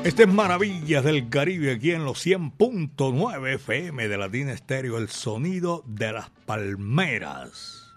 Este 0.03 0.21
es 0.23 0.29
Maravillas 0.29 1.03
del 1.03 1.29
Caribe 1.29 1.71
aquí 1.71 1.93
en 1.93 2.05
los 2.05 2.23
100.9 2.23 3.55
FM 3.55 4.07
de 4.07 4.17
Latina 4.19 4.53
Estéreo, 4.53 4.99
el 4.99 5.09
sonido 5.09 5.83
de 5.87 6.13
las 6.13 6.29
palmeras. 6.45 7.91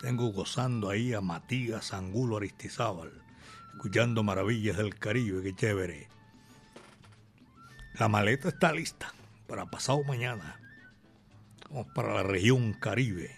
Tengo 0.00 0.32
gozando 0.32 0.90
ahí 0.90 1.14
a 1.14 1.20
Matías 1.20 1.92
Angulo 1.92 2.38
Aristizábal, 2.38 3.12
escuchando 3.72 4.22
Maravillas 4.22 4.76
del 4.76 4.94
Caribe, 4.94 5.42
qué 5.42 5.54
chévere. 5.54 6.08
La 7.98 8.08
maleta 8.08 8.48
está 8.48 8.72
lista 8.72 9.12
para 9.46 9.66
pasado 9.66 10.02
mañana. 10.04 10.60
Vamos 11.68 11.86
para 11.94 12.14
la 12.14 12.22
región 12.22 12.72
Caribe 12.74 13.36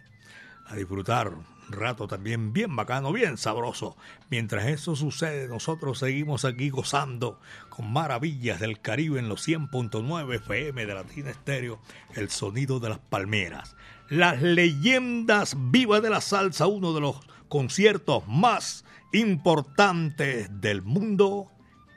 a 0.66 0.76
disfrutar 0.76 1.28
un 1.28 1.44
rato 1.68 2.06
también 2.06 2.52
bien 2.52 2.76
bacano, 2.76 3.12
bien 3.12 3.36
sabroso. 3.36 3.96
Mientras 4.30 4.66
eso 4.66 4.96
sucede, 4.96 5.48
nosotros 5.48 5.98
seguimos 5.98 6.44
aquí 6.44 6.70
gozando 6.70 7.40
con 7.68 7.92
maravillas 7.92 8.60
del 8.60 8.80
Caribe 8.80 9.18
en 9.18 9.28
los 9.28 9.46
100.9 9.46 10.34
FM 10.36 10.86
de 10.86 10.94
Latina 10.94 11.30
Estéreo, 11.30 11.80
el 12.14 12.30
sonido 12.30 12.80
de 12.80 12.90
las 12.90 12.98
palmeras. 12.98 13.76
Las 14.08 14.42
leyendas 14.42 15.56
vivas 15.70 16.02
de 16.02 16.10
la 16.10 16.20
salsa, 16.20 16.66
uno 16.66 16.92
de 16.92 17.00
los 17.00 17.16
conciertos 17.48 18.26
más 18.26 18.84
importantes 19.12 20.48
del 20.60 20.82
mundo, 20.82 21.50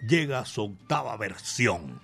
llega 0.07 0.39
a 0.39 0.45
su 0.45 0.63
octava 0.63 1.15
versión. 1.17 2.01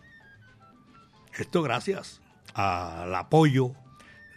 Esto 1.38 1.62
gracias 1.62 2.22
al 2.54 3.14
apoyo 3.16 3.74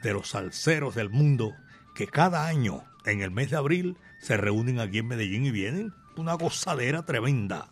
de 0.02 0.12
los 0.12 0.30
salseros 0.30 0.94
del 0.94 1.10
mundo 1.10 1.54
que 1.94 2.06
cada 2.06 2.46
año 2.46 2.84
en 3.04 3.22
el 3.22 3.30
mes 3.30 3.50
de 3.50 3.56
abril 3.56 3.96
se 4.20 4.36
reúnen 4.36 4.80
aquí 4.80 4.98
en 4.98 5.08
Medellín 5.08 5.46
y 5.46 5.50
vienen 5.50 5.92
una 6.16 6.34
gozadera 6.34 7.04
tremenda. 7.04 7.68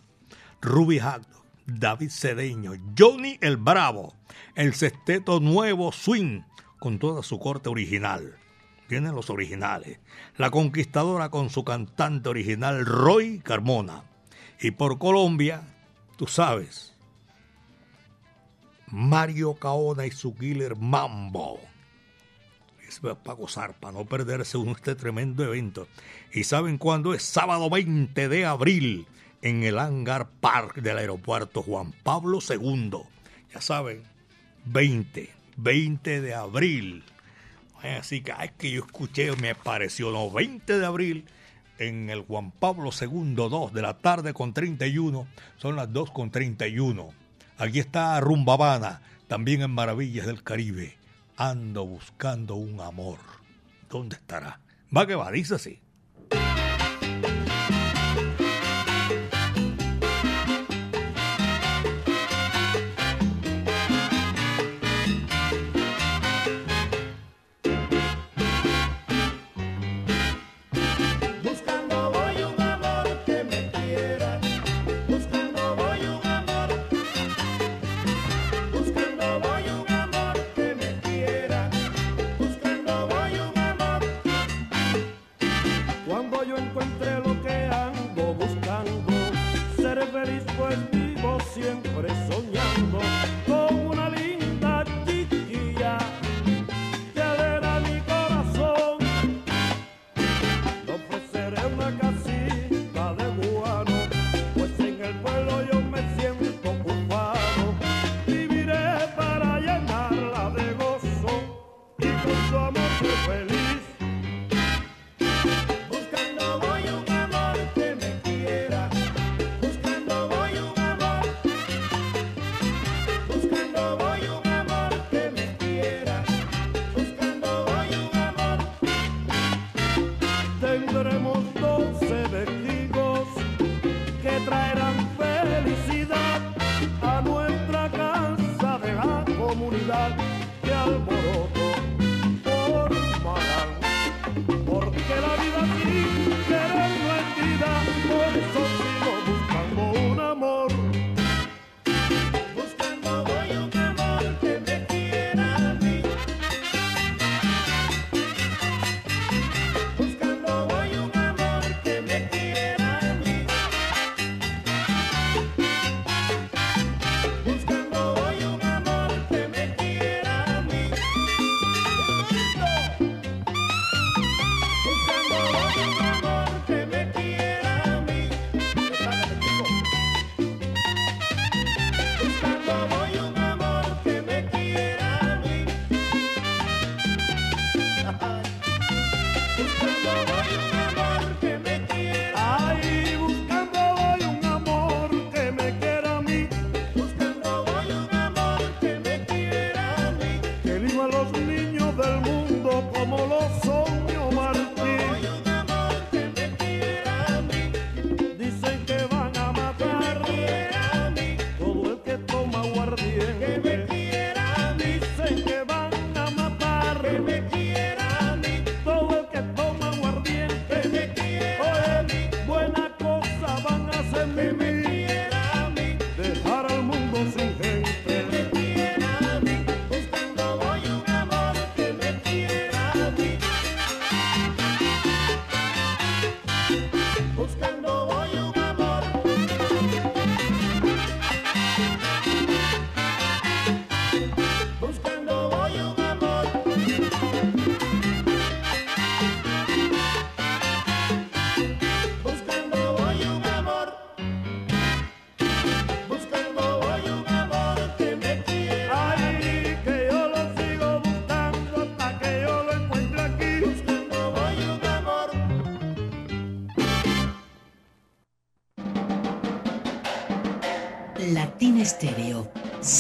Ruby 0.61 0.99
Hack, 0.99 1.23
David 1.67 2.11
Cedeño, 2.11 2.73
Johnny 2.99 3.39
el 3.41 3.57
Bravo, 3.57 4.15
el 4.55 4.75
sexteto 4.75 5.41
nuevo 5.41 5.93
Swing 5.93 6.43
con 6.79 6.99
toda 6.99 7.23
su 7.23 7.39
corte 7.39 7.69
original. 7.69 8.37
Vienen 8.93 9.15
los 9.15 9.31
originales. 9.31 10.01
La 10.37 10.51
Conquistadora 10.51 11.31
con 11.31 11.49
su 11.49 11.65
cantante 11.65 12.29
original 12.29 12.85
Roy 12.85 13.39
Carmona. 13.39 14.05
Y 14.61 14.73
por 14.73 14.99
Colombia, 14.99 15.63
tú 16.19 16.27
sabes, 16.27 16.95
Mario 18.89 19.55
Caona 19.55 20.05
y 20.05 20.11
su 20.11 20.35
killer 20.37 20.77
Mambo. 20.77 21.59
Es 22.87 23.01
para 23.01 23.35
gozar, 23.35 23.81
para 23.81 23.95
no 23.95 24.05
perderse 24.05 24.59
uno 24.59 24.73
este 24.73 24.95
tremendo 24.95 25.43
evento. 25.43 25.89
¿Y 26.31 26.45
saben 26.45 26.77
cuándo 26.77 27.15
es? 27.15 27.23
Sábado 27.23 27.71
20 27.71 28.29
de 28.29 28.45
abril 28.45 29.07
en 29.41 29.63
el 29.63 29.79
Hangar 29.79 30.29
Park 30.29 30.83
del 30.83 30.99
aeropuerto 30.99 31.63
Juan 31.63 31.95
Pablo 32.03 32.41
II. 32.47 32.91
Ya 33.55 33.63
saben, 33.63 34.03
20, 34.67 35.31
20 35.57 36.21
de 36.21 36.35
abril. 36.35 37.05
Así 37.83 38.21
que, 38.21 38.33
ay, 38.33 38.51
que 38.57 38.71
yo 38.71 38.85
escuché, 38.85 39.35
me 39.37 39.55
pareció, 39.55 40.13
no, 40.13 40.31
20 40.31 40.79
de 40.79 40.87
abril 40.87 41.25
en 41.79 42.11
el 42.11 42.21
Juan 42.23 42.53
Pablo 42.53 42.91
II, 42.99 43.35
2 43.35 43.73
de 43.73 43.83
la 43.83 43.99
tarde 43.99 44.33
con 44.33 44.55
31, 44.55 45.27
son 45.57 45.77
las 45.77 45.93
2 45.93 46.11
con 46.13 46.31
31. 46.31 47.11
Aquí 47.59 47.81
está 47.81 48.21
Rumbabana, 48.21 49.03
también 49.27 49.63
en 49.63 49.73
Maravillas 49.73 50.27
del 50.27 50.43
Caribe. 50.43 50.97
Ando 51.37 51.85
buscando 51.85 52.55
un 52.55 52.81
amor. 52.81 53.19
¿Dónde 53.91 54.17
estará? 54.17 54.61
Va 54.97 55.07
que 55.07 55.15
va, 55.15 55.31
dice 55.31 55.57
así. 55.57 55.82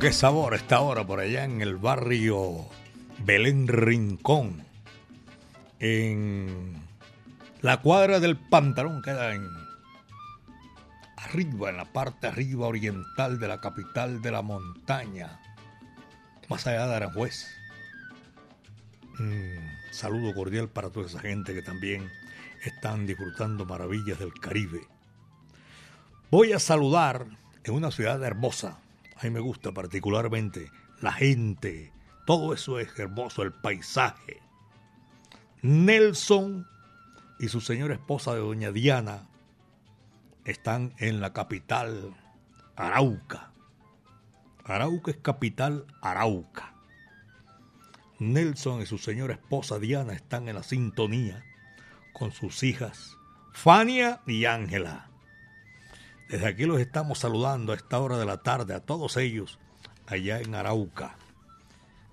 Qué 0.00 0.12
sabor 0.12 0.54
está 0.54 0.76
ahora 0.76 1.04
por 1.04 1.18
allá 1.18 1.42
en 1.42 1.60
el 1.60 1.76
barrio 1.76 2.68
Belén 3.24 3.66
Rincón. 3.66 4.64
En 5.80 6.80
la 7.62 7.80
cuadra 7.80 8.20
del 8.20 8.36
pantalón 8.36 9.02
queda 9.02 9.34
en 9.34 9.44
arriba, 11.16 11.70
en 11.70 11.78
la 11.78 11.92
parte 11.92 12.28
arriba 12.28 12.68
oriental 12.68 13.40
de 13.40 13.48
la 13.48 13.60
capital 13.60 14.22
de 14.22 14.30
la 14.30 14.40
montaña, 14.40 15.40
más 16.48 16.64
allá 16.68 16.86
de 16.86 16.94
Aranjuez. 16.94 17.48
Un 19.18 19.58
saludo 19.90 20.32
cordial 20.32 20.68
para 20.68 20.90
toda 20.90 21.06
esa 21.06 21.18
gente 21.18 21.54
que 21.54 21.62
también 21.62 22.08
están 22.64 23.04
disfrutando 23.04 23.66
maravillas 23.66 24.20
del 24.20 24.32
Caribe. 24.32 24.86
Voy 26.30 26.52
a 26.52 26.60
saludar 26.60 27.26
en 27.64 27.74
una 27.74 27.90
ciudad 27.90 28.22
hermosa. 28.22 28.78
A 29.18 29.24
mí 29.24 29.30
me 29.30 29.40
gusta 29.40 29.72
particularmente 29.72 30.70
la 31.00 31.12
gente. 31.12 31.92
Todo 32.24 32.54
eso 32.54 32.78
es 32.78 32.96
hermoso, 32.98 33.42
el 33.42 33.52
paisaje. 33.52 34.40
Nelson 35.62 36.66
y 37.40 37.48
su 37.48 37.60
señora 37.60 37.94
esposa 37.94 38.34
de 38.34 38.40
doña 38.40 38.70
Diana 38.70 39.26
están 40.44 40.94
en 40.98 41.20
la 41.20 41.32
capital 41.32 42.14
Arauca. 42.76 43.50
Arauca 44.64 45.10
es 45.10 45.16
capital 45.16 45.84
Arauca. 46.00 46.74
Nelson 48.20 48.82
y 48.82 48.86
su 48.86 48.98
señora 48.98 49.34
esposa 49.34 49.80
Diana 49.80 50.12
están 50.12 50.48
en 50.48 50.54
la 50.54 50.62
sintonía 50.62 51.44
con 52.12 52.30
sus 52.32 52.62
hijas 52.62 53.16
Fania 53.52 54.20
y 54.26 54.44
Ángela. 54.44 55.07
Desde 56.28 56.46
aquí 56.46 56.64
los 56.64 56.78
estamos 56.78 57.20
saludando 57.20 57.72
a 57.72 57.76
esta 57.76 57.98
hora 57.98 58.18
de 58.18 58.26
la 58.26 58.42
tarde 58.42 58.74
a 58.74 58.80
todos 58.80 59.16
ellos 59.16 59.58
allá 60.06 60.40
en 60.40 60.54
Arauca. 60.54 61.16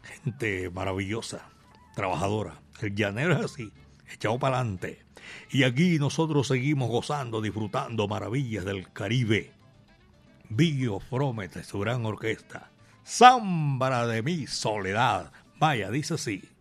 Gente 0.03 0.69
maravillosa, 0.69 1.49
trabajadora. 1.95 2.61
El 2.81 2.95
llanero 2.95 3.33
es 3.33 3.43
así, 3.43 3.73
echado 4.09 4.39
para 4.39 4.59
adelante. 4.59 5.03
Y 5.51 5.63
aquí 5.63 5.99
nosotros 5.99 6.47
seguimos 6.47 6.89
gozando, 6.89 7.41
disfrutando 7.41 8.07
maravillas 8.07 8.63
del 8.63 8.91
Caribe. 8.93 9.51
Billo 10.47 11.01
su 11.63 11.79
gran 11.79 12.05
orquesta. 12.05 12.71
Zambra 13.05 14.07
de 14.07 14.21
mi 14.23 14.47
soledad. 14.47 15.33
Vaya, 15.59 15.91
dice 15.91 16.13
así. 16.13 16.54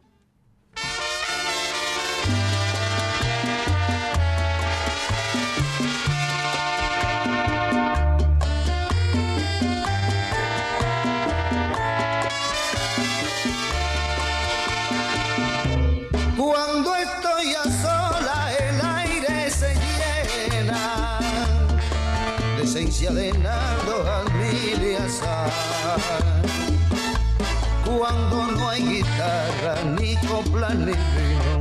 Cuando 27.85 28.47
no 28.53 28.69
hay 28.69 28.83
guitarra, 28.83 29.77
ni 29.99 30.17
copla, 30.27 30.71
ni 30.71 30.93
vino, 30.93 31.61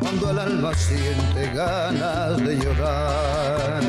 cuando 0.00 0.30
el 0.30 0.38
alma 0.38 0.74
siente 0.74 1.50
ganas 1.54 2.38
de 2.38 2.56
llorar. 2.56 3.82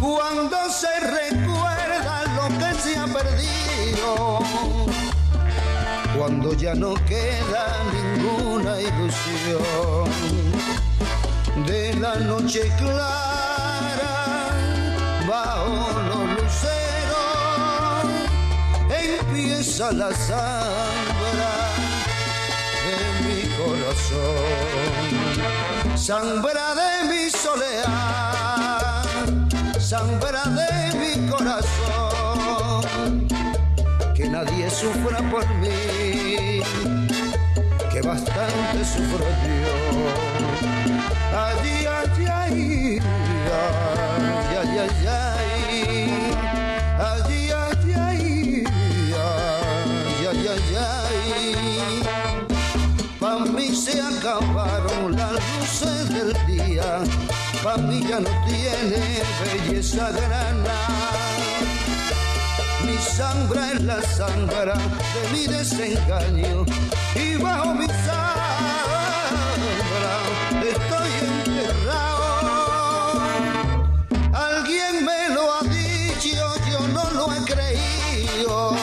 Cuando 0.00 0.56
se 0.70 1.00
recuerda 1.00 2.24
lo 2.36 2.48
que 2.58 2.74
se 2.80 2.96
ha 2.96 3.06
perdido 3.06 4.40
cuando 6.16 6.54
ya 6.54 6.74
no 6.74 6.94
queda 7.06 7.66
ninguna 7.92 8.80
ilusión 8.80 10.08
de 11.66 11.94
la 11.94 12.14
noche 12.16 12.70
clara 12.78 13.24
empieza 19.34 19.90
la 19.92 20.12
sambra 20.14 21.54
de 22.86 22.96
mi 23.24 23.40
corazón. 23.56 24.86
Sambra 25.96 26.74
de 26.74 27.08
mi 27.08 27.30
soledad 27.30 29.04
sambra 29.80 30.42
de 30.44 30.70
mi 30.98 31.12
corazón. 31.30 32.82
Que 34.14 34.28
nadie 34.28 34.70
sufra 34.70 35.18
por 35.30 35.46
mí, 35.56 36.62
que 37.92 38.00
bastante 38.02 38.84
sufro 38.84 39.26
yo. 39.62 39.76
Ay, 41.36 41.86
ay, 41.86 42.26
ay, 42.26 42.28
ay, 42.30 43.00
ay, 44.60 44.78
ay, 44.78 45.06
ay, 45.06 45.53
ya 57.64 58.20
no 58.20 58.28
tiene 58.46 59.22
belleza 59.42 60.10
grana. 60.10 60.78
Mi 62.84 62.98
sangre 62.98 63.72
es 63.72 63.82
la 63.84 64.02
sangre 64.02 64.74
de 64.74 65.30
mi 65.32 65.46
desengaño 65.46 66.66
y 67.14 67.36
bajo 67.36 67.72
mi 67.74 67.86
sangre 67.86 68.02
estoy 70.72 71.10
enterrado. 71.22 73.22
Alguien 74.34 75.06
me 75.06 75.30
lo 75.34 75.54
ha 75.54 75.62
dicho, 75.62 76.54
yo 76.70 76.86
no 76.88 77.10
lo 77.12 77.32
he 77.32 77.38
creído. 77.50 78.76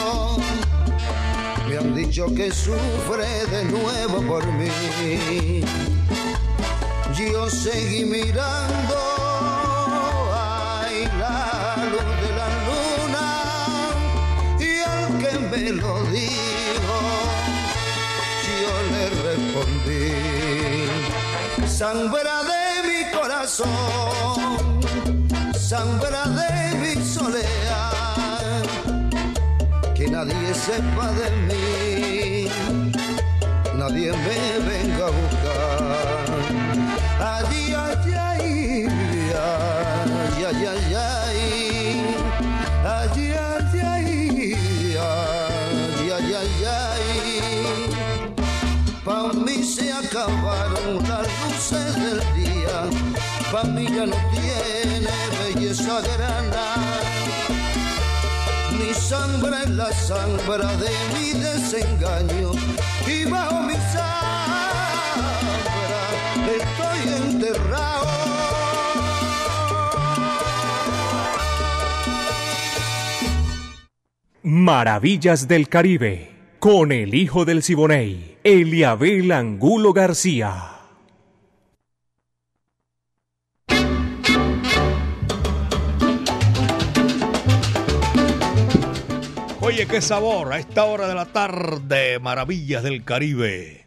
Me 1.68 1.78
han 1.78 1.94
dicho 1.94 2.26
que 2.34 2.50
sufre 2.50 3.46
de 3.46 3.64
nuevo 3.64 4.22
por 4.22 4.44
mí 4.54 5.62
yo 7.30 7.48
seguí 7.50 8.04
mirando. 8.04 8.96
Ay, 10.32 11.08
la 11.18 11.76
luz 11.90 12.08
de 12.22 12.30
la 12.40 12.48
luna 12.66 13.26
y 14.58 14.80
al 14.80 15.04
que 15.18 15.32
me 15.50 15.72
lo 15.72 15.92
dijo 16.06 16.96
yo 18.62 18.74
le 18.92 19.04
respondí. 19.28 20.06
Sangre 21.68 22.32
de 22.50 22.64
mi 22.88 23.00
corazón 23.16 23.68
sangre 25.58 26.22
de 26.38 26.50
mi 26.80 26.94
soledad 27.02 28.62
que 29.94 30.06
nadie 30.08 30.54
sepa 30.54 31.06
de 31.12 31.28
mí 31.46 32.50
nadie 33.82 34.12
me 34.12 34.58
venga 34.68 35.06
a 35.06 35.10
buscar. 35.10 35.41
Ay, 43.30 43.80
ay, 43.80 44.98
ay, 44.98 46.34
ay, 46.34 46.64
ay, 46.66 47.02
mí 49.34 49.62
se 49.64 49.92
acabaron 49.92 50.98
las 51.08 51.26
luces 51.40 51.94
del 51.94 52.20
día, 52.34 52.84
pa' 53.50 53.64
mí 53.64 53.84
ya 53.84 54.06
no 54.06 54.16
tiene 54.32 55.10
belleza 55.38 56.00
grana. 56.00 56.76
Mi 58.78 58.94
sangre 58.94 59.62
es 59.64 59.70
la 59.70 59.92
sangre 59.92 60.66
de 60.82 60.90
mi 61.14 61.32
desengaño 61.38 62.52
y 63.06 63.24
bajo 63.24 63.62
mi 63.62 63.74
sangre 63.92 64.12
estoy 66.58 67.00
enterrado. 67.26 68.11
Maravillas 74.44 75.46
del 75.46 75.68
Caribe, 75.68 76.32
con 76.58 76.90
el 76.90 77.14
hijo 77.14 77.44
del 77.44 77.62
Siboney, 77.62 78.38
Eliabel 78.42 79.30
Angulo 79.30 79.92
García. 79.92 80.68
Oye, 89.60 89.86
qué 89.86 90.00
sabor 90.00 90.52
a 90.52 90.58
esta 90.58 90.86
hora 90.86 91.06
de 91.06 91.14
la 91.14 91.26
tarde, 91.26 92.18
maravillas 92.18 92.82
del 92.82 93.04
Caribe. 93.04 93.86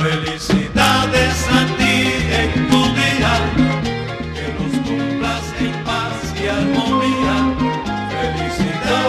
Felicidades 0.00 1.48
a 1.50 1.66
ti 1.76 2.12
en 2.30 2.68
tu 2.68 2.84
día, 2.94 3.67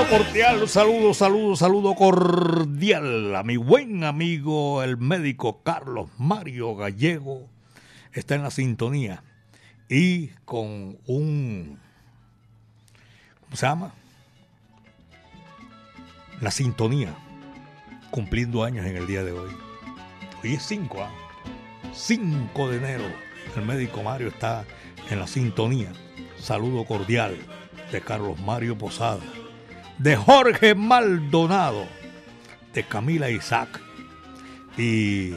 cordial, 0.10 0.68
saludo, 0.68 1.14
saludo, 1.14 1.56
saludo 1.56 1.94
cordial 1.94 3.36
a 3.36 3.44
mi 3.44 3.58
buen 3.58 4.04
amigo, 4.04 4.82
el 4.82 4.98
médico 4.98 5.62
Carlos 5.62 6.10
Mario 6.18 6.76
Gallego. 6.76 7.48
Está 8.14 8.36
en 8.36 8.44
la 8.44 8.50
sintonía 8.50 9.24
y 9.88 10.28
con 10.46 10.98
un. 11.06 11.80
¿Cómo 13.42 13.56
se 13.56 13.68
llama? 13.68 13.94
La 16.42 16.52
sintonía, 16.52 17.14
cumpliendo 18.10 18.64
años 18.64 18.86
en 18.88 18.98
el 18.98 19.06
día 19.06 19.24
de 19.24 19.32
hoy. 19.32 19.52
Hoy 20.44 20.54
es 20.54 20.64
5, 20.64 21.04
¿ah? 21.04 21.12
5 21.94 22.70
de 22.70 22.78
enero. 22.78 23.06
El 23.56 23.66
médico 23.66 24.02
Mario 24.02 24.30
está 24.30 24.66
en 25.10 25.20
la 25.20 25.28
sintonía. 25.28 25.92
Saludo 26.40 26.86
cordial 26.86 27.38
de 27.92 28.02
Carlos 28.02 28.40
Mario 28.40 28.78
Posada, 28.78 29.20
de 30.00 30.16
Jorge 30.16 30.76
Maldonado, 30.76 31.86
de 32.74 32.84
Camila 32.84 33.30
Isaac 33.30 33.82
y 34.78 35.34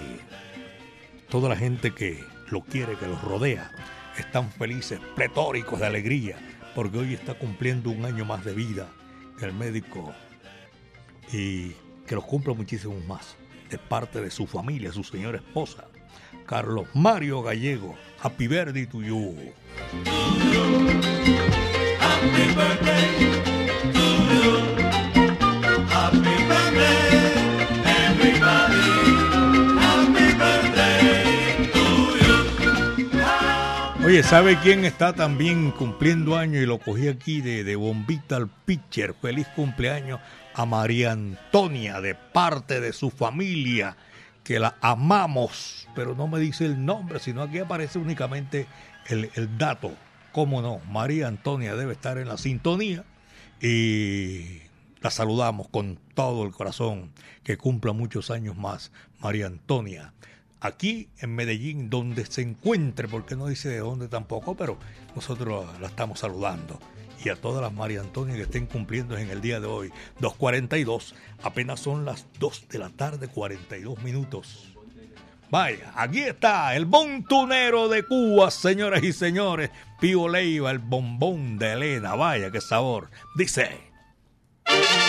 toda 1.29 1.49
la 1.49 1.57
gente 1.57 1.93
que 1.93 2.25
lo 2.49 2.63
quiere, 2.63 2.97
que 2.97 3.09
los 3.09 3.21
rodea. 3.23 3.71
Están 4.17 4.51
felices, 4.53 5.01
pletóricos 5.17 5.81
de 5.81 5.87
alegría, 5.87 6.37
porque 6.75 6.99
hoy 6.99 7.15
está 7.15 7.35
cumpliendo 7.35 7.91
un 7.91 8.05
año 8.05 8.25
más 8.25 8.45
de 8.45 8.55
vida 8.55 8.89
el 9.41 9.53
médico 9.53 10.13
y 11.33 11.71
que 12.07 12.15
los 12.15 12.25
cumpla 12.25 12.55
muchísimos 12.55 13.05
más 13.07 13.37
de 13.69 13.79
parte 13.79 14.21
de 14.21 14.31
su 14.31 14.47
familia, 14.47 14.93
su 14.93 15.03
señora 15.03 15.39
esposa, 15.39 15.89
Carlos 16.47 16.87
Mario 16.95 17.43
Gallego. 17.43 17.97
Happy 18.23 18.47
birthday 18.47 18.87
to 18.87 19.03
you. 19.03 19.35
Happy 21.99 22.55
birthday 22.55 23.32
¿sabe 34.23 34.59
quién 34.63 34.85
está 34.85 35.15
también 35.15 35.71
cumpliendo 35.73 36.37
años 36.37 36.63
y 36.63 36.67
lo 36.67 36.79
cogí 36.79 37.09
aquí 37.09 37.41
de, 37.41 37.65
de 37.65 37.77
bombita 37.77 38.37
al 38.37 38.49
pitcher? 38.49 39.15
Feliz 39.15 39.47
cumpleaños 39.49 40.21
a 40.55 40.65
María 40.65 41.13
Antonia 41.13 42.01
de 42.01 42.15
parte 42.15 42.81
de 42.81 42.93
su 42.93 43.11
familia, 43.11 43.97
que 44.45 44.59
la 44.59 44.77
amamos, 44.81 45.89
pero 45.95 46.15
no 46.15 46.29
me 46.29 46.41
dice 46.41 46.67
el 46.67 46.85
nombre, 46.85 47.19
sino 47.21 47.43
aquí 47.43 47.59
aparece 47.59 47.99
únicamente 47.99 48.67
el, 49.09 49.31
el 49.35 49.59
dato. 49.59 49.93
¿Cómo 50.33 50.63
no? 50.63 50.81
María 50.91 51.29
Antonia 51.29 51.75
debe 51.75 51.93
estar 51.93 52.19
en 52.19 52.29
la 52.29 52.39
sintonía 52.39 53.05
y 53.61 54.63
la 55.01 55.11
saludamos 55.11 55.69
con 55.69 55.99
todo 56.15 56.45
el 56.45 56.53
corazón. 56.53 57.13
Que 57.45 57.57
cumpla 57.57 57.93
muchos 57.93 58.31
años 58.31 58.57
más, 58.57 58.93
María 59.21 59.47
Antonia. 59.47 60.13
Aquí 60.63 61.11
en 61.19 61.35
Medellín, 61.35 61.91
donde 61.91 62.25
se 62.25 62.41
encuentre, 62.41 63.09
porque 63.09 63.35
no 63.35 63.49
dice 63.49 63.69
de 63.69 63.81
dónde 63.81 64.07
tampoco, 64.07 64.55
pero 64.55 64.79
nosotros 65.17 65.67
la 65.81 65.89
estamos 65.89 66.21
saludando. 66.21 66.79
Y 67.25 67.31
a 67.31 67.37
todas 67.37 67.63
las 67.63 67.73
María 67.73 68.01
Antonia 68.01 68.37
que 68.37 68.43
estén 68.43 68.67
cumpliendo 68.67 69.19
en 69.19 69.29
el 69.31 69.41
día 69.41 69.59
de 69.59 69.67
hoy, 69.67 69.91
2.42, 70.21 71.15
apenas 71.43 71.81
son 71.81 72.05
las 72.05 72.27
2 72.39 72.69
de 72.69 72.79
la 72.79 72.91
tarde, 72.91 73.27
42 73.27 74.05
minutos. 74.05 74.73
Vaya, 75.51 75.93
aquí 75.97 76.21
está 76.21 76.77
el 76.77 76.87
montunero 76.87 77.89
de 77.89 78.05
Cuba, 78.05 78.53
señoras 78.53 79.03
y 79.03 79.13
señores. 79.13 79.71
Pío 80.01 80.29
Leiva, 80.29 80.71
el 80.71 80.79
bombón 80.79 81.59
de 81.59 81.73
Elena. 81.73 82.15
Vaya, 82.15 82.53
qué 82.53 82.61
sabor. 82.61 83.11
Dice. 83.35 83.81
Elena 84.67 85.03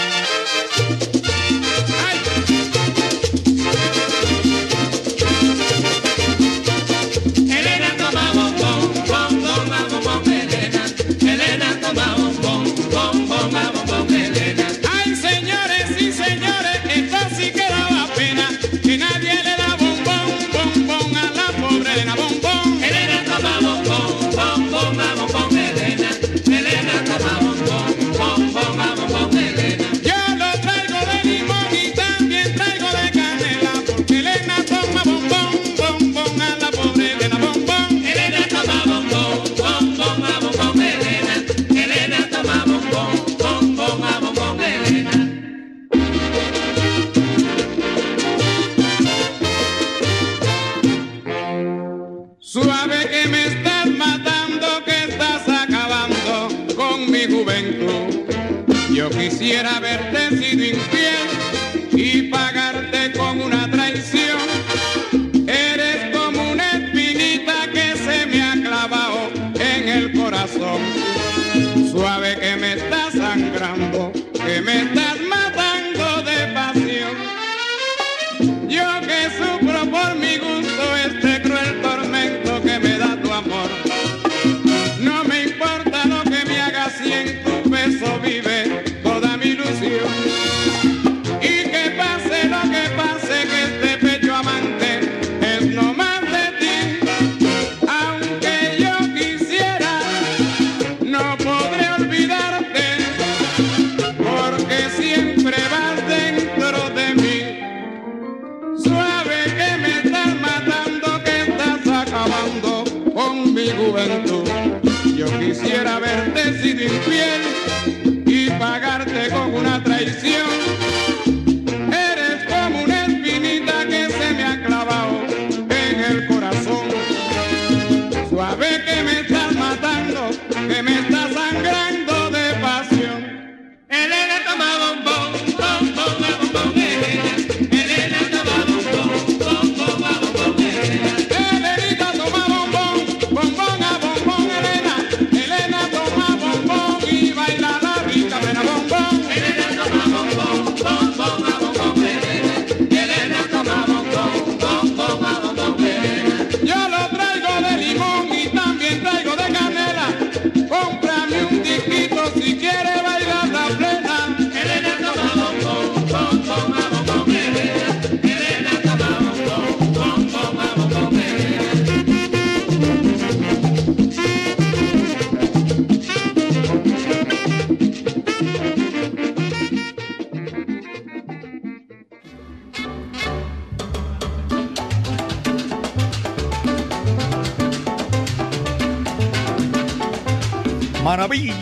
quisiera 59.43 59.77
ver. 59.81 59.92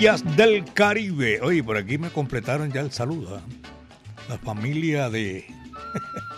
Del 0.02 0.66
Caribe. 0.74 1.40
Oye, 1.44 1.64
por 1.64 1.78
aquí 1.78 2.00
me 2.00 2.10
completaron 2.10 2.72
ya 2.72 2.82
el 2.82 2.92
saludo. 2.92 3.38
¿ah? 3.38 3.42
La 4.30 4.40
familia 4.40 5.12
de. 5.12 5.46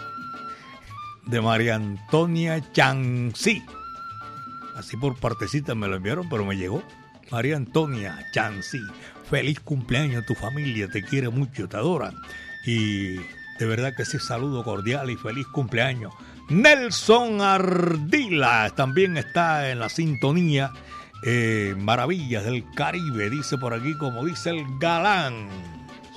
de 1.27 1.41
María 1.41 1.75
Antonia 1.75 2.61
Chancy. 2.73 3.63
Así 4.75 4.97
por 4.97 5.17
partecita 5.17 5.75
me 5.75 5.87
lo 5.87 5.95
enviaron, 5.95 6.27
pero 6.29 6.43
me 6.43 6.57
llegó. 6.57 6.83
María 7.31 7.55
Antonia 7.55 8.27
Chancy. 8.33 8.81
Feliz 9.29 9.61
cumpleaños 9.61 10.23
a 10.23 10.25
tu 10.25 10.35
familia. 10.35 10.89
Te 10.89 11.01
quiere 11.01 11.29
mucho, 11.29 11.69
te 11.69 11.77
adora. 11.77 12.11
Y 12.65 13.15
de 13.15 13.65
verdad 13.65 13.95
que 13.95 14.03
sí, 14.03 14.19
saludo 14.19 14.65
cordial 14.65 15.09
y 15.09 15.15
feliz 15.15 15.47
cumpleaños. 15.47 16.13
Nelson 16.49 17.39
Ardila 17.39 18.73
también 18.75 19.15
está 19.15 19.71
en 19.71 19.79
la 19.79 19.87
sintonía. 19.87 20.73
Eh, 21.25 21.73
maravillas 21.77 22.43
del 22.43 22.69
Caribe, 22.75 23.29
dice 23.29 23.57
por 23.57 23.73
aquí, 23.73 23.95
como 23.97 24.25
dice 24.25 24.49
el 24.49 24.65
galán. 24.79 25.47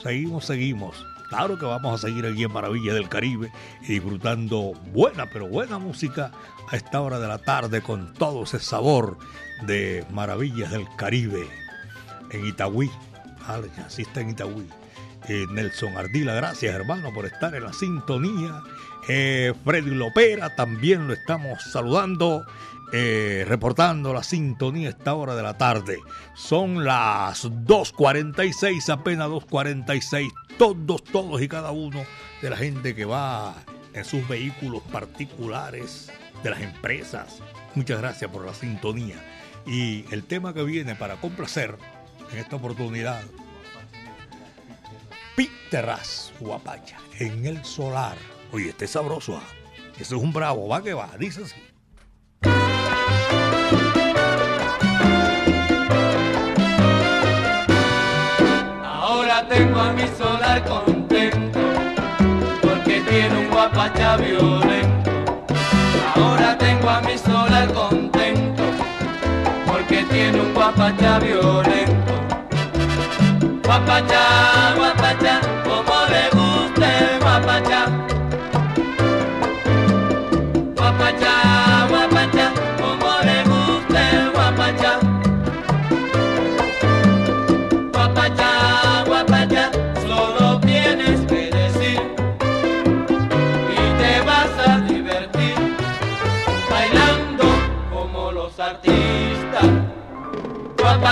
Seguimos, 0.02 0.46
seguimos. 0.46 1.07
Claro 1.28 1.59
que 1.59 1.64
vamos 1.64 1.94
a 1.94 2.07
seguir 2.07 2.24
aquí 2.26 2.44
en 2.44 2.52
Maravillas 2.52 2.94
del 2.94 3.09
Caribe 3.09 3.50
y 3.82 3.94
disfrutando 3.94 4.74
buena, 4.92 5.26
pero 5.26 5.48
buena 5.48 5.78
música 5.78 6.30
a 6.70 6.76
esta 6.76 7.00
hora 7.00 7.18
de 7.18 7.26
la 7.26 7.38
tarde 7.38 7.82
con 7.82 8.14
todo 8.14 8.44
ese 8.44 8.61
sabor 8.61 9.18
de 9.66 10.04
Maravillas 10.12 10.70
del 10.70 10.86
Caribe 10.96 11.48
en 12.30 12.46
Itagüí. 12.46 12.90
Así 13.84 14.02
está 14.02 14.20
en 14.20 14.30
Itagüí. 14.30 14.68
Eh, 15.28 15.46
Nelson 15.50 15.96
Ardila, 15.96 16.34
gracias 16.34 16.72
hermano 16.72 17.12
por 17.12 17.26
estar 17.26 17.54
en 17.57 17.64
la 17.64 17.72
sintonía. 17.72 18.62
Eh, 19.09 19.52
Freddy 19.64 19.90
Lopera 19.90 20.54
también 20.54 21.09
lo 21.09 21.14
estamos 21.14 21.62
saludando 21.64 22.46
eh, 22.93 23.45
reportando 23.49 24.12
la 24.12 24.22
sintonía 24.22 24.89
a 24.89 24.91
esta 24.91 25.14
hora 25.14 25.34
de 25.34 25.43
la 25.43 25.59
tarde. 25.59 25.99
Son 26.34 26.84
las 26.84 27.45
2.46, 27.45 28.89
apenas 28.91 29.28
2.46. 29.28 30.32
Todos, 30.59 31.05
todos 31.05 31.43
y 31.43 31.49
cada 31.49 31.72
uno 31.72 32.05
de 32.41 32.51
la 32.51 32.57
gente 32.57 32.95
que 32.95 33.05
va 33.05 33.55
en 33.93 34.05
sus 34.05 34.26
vehículos 34.28 34.82
particulares, 34.93 36.11
de 36.43 36.51
las 36.51 36.61
empresas. 36.61 37.39
Muchas 37.74 37.99
gracias 38.01 38.30
por 38.30 38.45
la 38.45 38.55
sintonía. 38.55 39.16
Y 39.66 40.05
el 40.12 40.24
tema 40.24 40.55
que 40.55 40.62
viene 40.62 40.95
para 40.95 41.16
complacer 41.16 41.76
en 42.32 42.39
esta 42.39 42.57
oportunidad, 42.57 43.22
Piteras 45.34 46.32
Guapacha, 46.41 46.99
en 47.18 47.47
el 47.47 47.64
solar. 47.64 48.16
Oye, 48.53 48.70
este 48.70 48.84
es 48.84 48.93
sabroso. 48.93 49.41
Ese 49.95 50.14
es 50.14 50.22
un 50.22 50.32
bravo, 50.32 50.68
va 50.68 50.82
que 50.82 50.95
va, 50.95 51.11
dice. 51.18 51.43
Ahora 58.84 59.47
tengo 59.49 59.80
a 59.80 59.93
mi 59.93 60.07
solar 60.09 60.62
contento 60.64 61.61
porque 62.62 63.01
tiene 63.09 63.39
un 63.39 63.49
guapacha 63.49 64.16
violento. 64.16 65.11
Ahora 66.14 66.57
tengo 66.59 66.91
a 66.91 67.01
mi 67.01 67.16
solar 67.18 67.72
contento 67.72 68.62
porque 69.66 70.05
tiene 70.05 70.41
un 70.41 70.55
guapacha 70.55 71.18
violento. 71.18 72.12
Guapacha, 73.64 74.74
guapacha, 74.76 75.05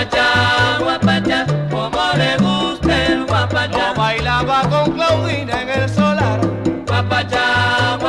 Guapacha, 0.05 0.79
guapacha, 0.81 1.47
como 1.71 2.03
le 2.19 2.37
gusta 2.37 3.07
el 3.07 3.25
guapacha. 3.25 3.95
Yo 3.95 3.95
bailaba 3.97 4.61
con 4.69 4.93
Claudina 4.93 5.63
en 5.63 5.69
el 5.71 5.89
solar. 5.89 6.41
Guapacha, 6.87 7.97
guapacha, 7.99 8.04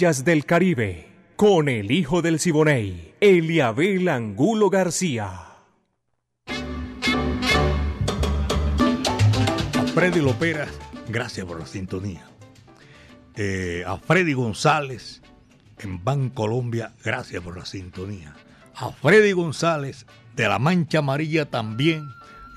Maravillas 0.00 0.24
del 0.24 0.46
Caribe, 0.46 1.08
con 1.36 1.68
el 1.68 1.90
hijo 1.90 2.22
del 2.22 2.40
Siboney, 2.40 3.12
Eliabel 3.20 4.08
Angulo 4.08 4.70
García. 4.70 5.28
A 9.76 9.82
Freddy 9.92 10.22
Lopera, 10.22 10.68
gracias 11.06 11.44
por 11.44 11.60
la 11.60 11.66
sintonía. 11.66 12.26
Eh, 13.36 13.84
a 13.86 13.98
Freddy 13.98 14.32
González 14.32 15.20
en 15.80 16.02
Bancolombia, 16.02 16.94
gracias 17.04 17.42
por 17.42 17.58
la 17.58 17.66
sintonía. 17.66 18.34
A 18.76 18.92
Freddy 18.92 19.32
González 19.32 20.06
de 20.34 20.48
la 20.48 20.58
Mancha 20.58 21.00
Amarilla 21.00 21.50
también 21.50 22.08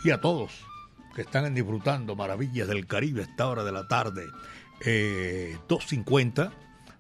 y 0.06 0.12
a 0.12 0.22
todos 0.22 0.54
que 1.14 1.24
están 1.24 1.54
disfrutando 1.54 2.16
maravillas 2.16 2.70
del 2.70 2.88
Caribe 2.88 3.20
a 3.20 3.26
esta 3.26 3.50
hora 3.50 3.66
de 3.66 3.74
la 3.74 3.86
tarde. 3.90 4.28
Eh, 4.86 5.58
2.50, 5.68 6.54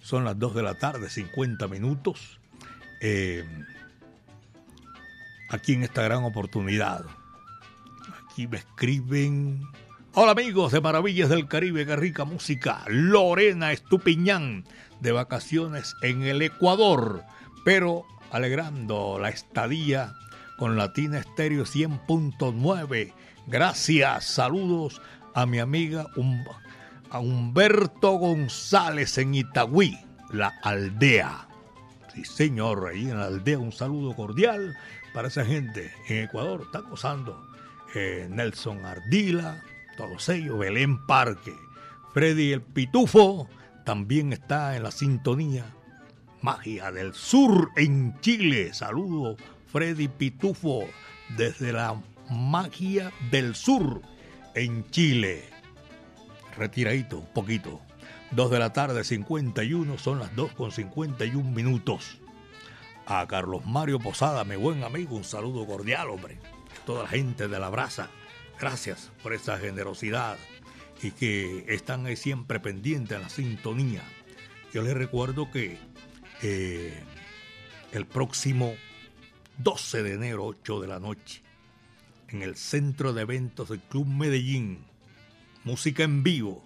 son 0.04 0.26
las 0.26 0.38
2 0.38 0.54
de 0.54 0.64
la 0.64 0.76
tarde, 0.76 1.10
50 1.10 1.68
minutos. 1.70 2.39
Eh, 2.99 3.45
aquí 5.49 5.74
en 5.74 5.84
esta 5.84 6.04
gran 6.04 6.24
oportunidad. 6.26 7.06
Aquí 8.24 8.47
me 8.47 8.58
escriben. 8.58 9.62
Hola 10.14 10.34
amigos 10.34 10.74
de 10.74 10.82
Maravillas 10.82 11.30
del 11.30 11.47
Caribe, 11.47 11.86
qué 11.86 11.95
rica 11.95 12.26
música. 12.26 12.84
Lorena 12.88 13.72
Estupiñán, 13.72 14.66
de 14.99 15.14
vacaciones 15.14 15.95
en 16.01 16.24
el 16.24 16.41
Ecuador, 16.41 17.24
pero 17.64 18.06
alegrando 18.30 19.18
la 19.20 19.30
estadía 19.30 20.14
con 20.58 20.76
Latina 20.76 21.18
Estéreo 21.18 21.64
100.9. 21.64 23.14
Gracias, 23.47 24.26
saludos 24.26 25.01
a 25.34 25.45
mi 25.45 25.60
amiga 25.60 26.08
a 27.14 27.20
Humberto 27.20 28.14
González 28.14 29.20
en 29.20 29.36
Itagüí, 29.36 29.99
la 30.32 30.47
aldea. 30.64 31.47
Sí, 32.11 32.26
señor, 32.26 32.88
ahí 32.88 33.07
en 33.07 33.20
la 33.20 33.26
aldea 33.26 33.59
un 33.59 33.72
saludo 33.72 34.16
cordial 34.16 34.76
para 35.14 35.28
esa 35.28 35.45
gente 35.45 35.91
en 36.09 36.24
Ecuador. 36.24 36.64
Están 36.64 36.89
gozando 36.89 37.39
eh, 37.93 38.28
Nelson 38.32 38.84
Ardila, 38.84 39.61
todos 39.95 40.28
ellos, 40.30 40.57
Belén 40.57 41.05
Parque, 41.05 41.53
Freddy 42.16 42.51
el 42.51 42.64
Pitufo, 42.64 43.47
también 43.86 44.34
está 44.34 44.76
en 44.76 44.82
la 44.82 44.91
sintonía. 44.91 45.66
Magia 46.41 46.91
del 46.91 47.14
Sur 47.14 47.70
en 47.76 48.20
Chile. 48.22 48.74
Saludo, 48.74 49.38
Freddy 49.68 50.07
Pitufo, 50.07 50.86
desde 51.38 51.74
la 51.74 51.95
Magia 52.32 53.11
del 53.30 53.53
Sur 53.53 54.01
en 54.55 54.89
Chile. 54.89 55.53
Retiradito 56.58 57.20
un 57.20 57.28
poquito. 57.28 57.82
2 58.32 58.51
de 58.51 58.60
la 58.60 58.74
tarde, 58.74 59.04
51, 59.04 59.97
son 59.97 60.20
las 60.20 60.36
2 60.36 60.54
con 60.54 60.72
51 60.72 61.49
minutos. 61.51 62.20
A 63.06 63.28
Carlos 63.28 63.66
Mario 63.66 63.99
Posada, 63.99 64.43
mi 64.43 64.56
buen 64.56 64.84
amigo, 64.84 65.16
un 65.16 65.24
saludo 65.24 65.66
cordial, 65.66 66.10
hombre. 66.10 66.39
Toda 66.86 67.04
la 67.04 67.10
gente 67.10 67.47
de 67.47 67.60
la 67.60 67.70
brasa, 67.70 68.10
gracias 68.60 69.12
por 69.22 69.34
esa 69.34 69.58
generosidad 69.58 70.38
y 71.01 71.12
que 71.12 71.66
están 71.68 72.06
ahí 72.06 72.16
siempre 72.16 72.60
pendientes 72.60 73.18
a 73.18 73.22
la 73.22 73.30
sintonía. 73.30 74.01
Yo 74.74 74.82
les 74.82 74.93
recuerdo 74.93 75.51
que 75.51 75.78
eh, 76.41 77.04
el 77.91 78.06
próximo 78.06 78.74
12 79.58 80.01
de 80.01 80.14
enero, 80.14 80.45
8 80.45 80.80
de 80.82 80.88
la 80.88 80.99
noche, 80.99 81.41
en 82.30 82.41
el 82.41 82.56
centro 82.56 83.14
de 83.14 83.22
eventos 83.22 83.70
del 83.70 83.82
Club 83.82 84.08
Medellín, 84.08 84.86
música 85.64 86.03
en 86.03 86.24
vivo, 86.24 86.64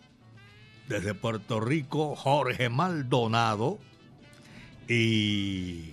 desde 0.87 1.13
Puerto 1.13 1.59
Rico, 1.59 2.15
Jorge 2.15 2.69
Maldonado, 2.69 3.79
y 4.87 5.91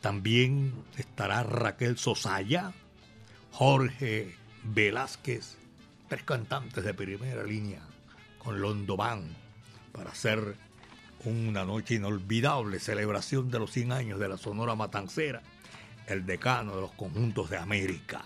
también 0.00 0.72
estará 0.96 1.42
Raquel 1.42 1.98
Sosaya, 1.98 2.72
Jorge 3.50 4.34
Velázquez, 4.62 5.58
tres 6.08 6.22
cantantes 6.22 6.84
de 6.84 6.94
primera 6.94 7.42
línea 7.42 7.80
con 8.38 8.60
Londo 8.60 8.96
Band 8.96 9.34
para 9.92 10.10
hacer 10.10 10.56
una 11.24 11.64
noche 11.64 11.96
inolvidable, 11.96 12.78
celebración 12.78 13.50
de 13.50 13.58
los 13.58 13.72
100 13.72 13.92
años 13.92 14.20
de 14.20 14.28
la 14.28 14.36
Sonora 14.36 14.76
Matancera, 14.76 15.42
el 16.06 16.24
decano 16.24 16.76
de 16.76 16.82
los 16.82 16.92
conjuntos 16.92 17.50
de 17.50 17.56
América. 17.56 18.24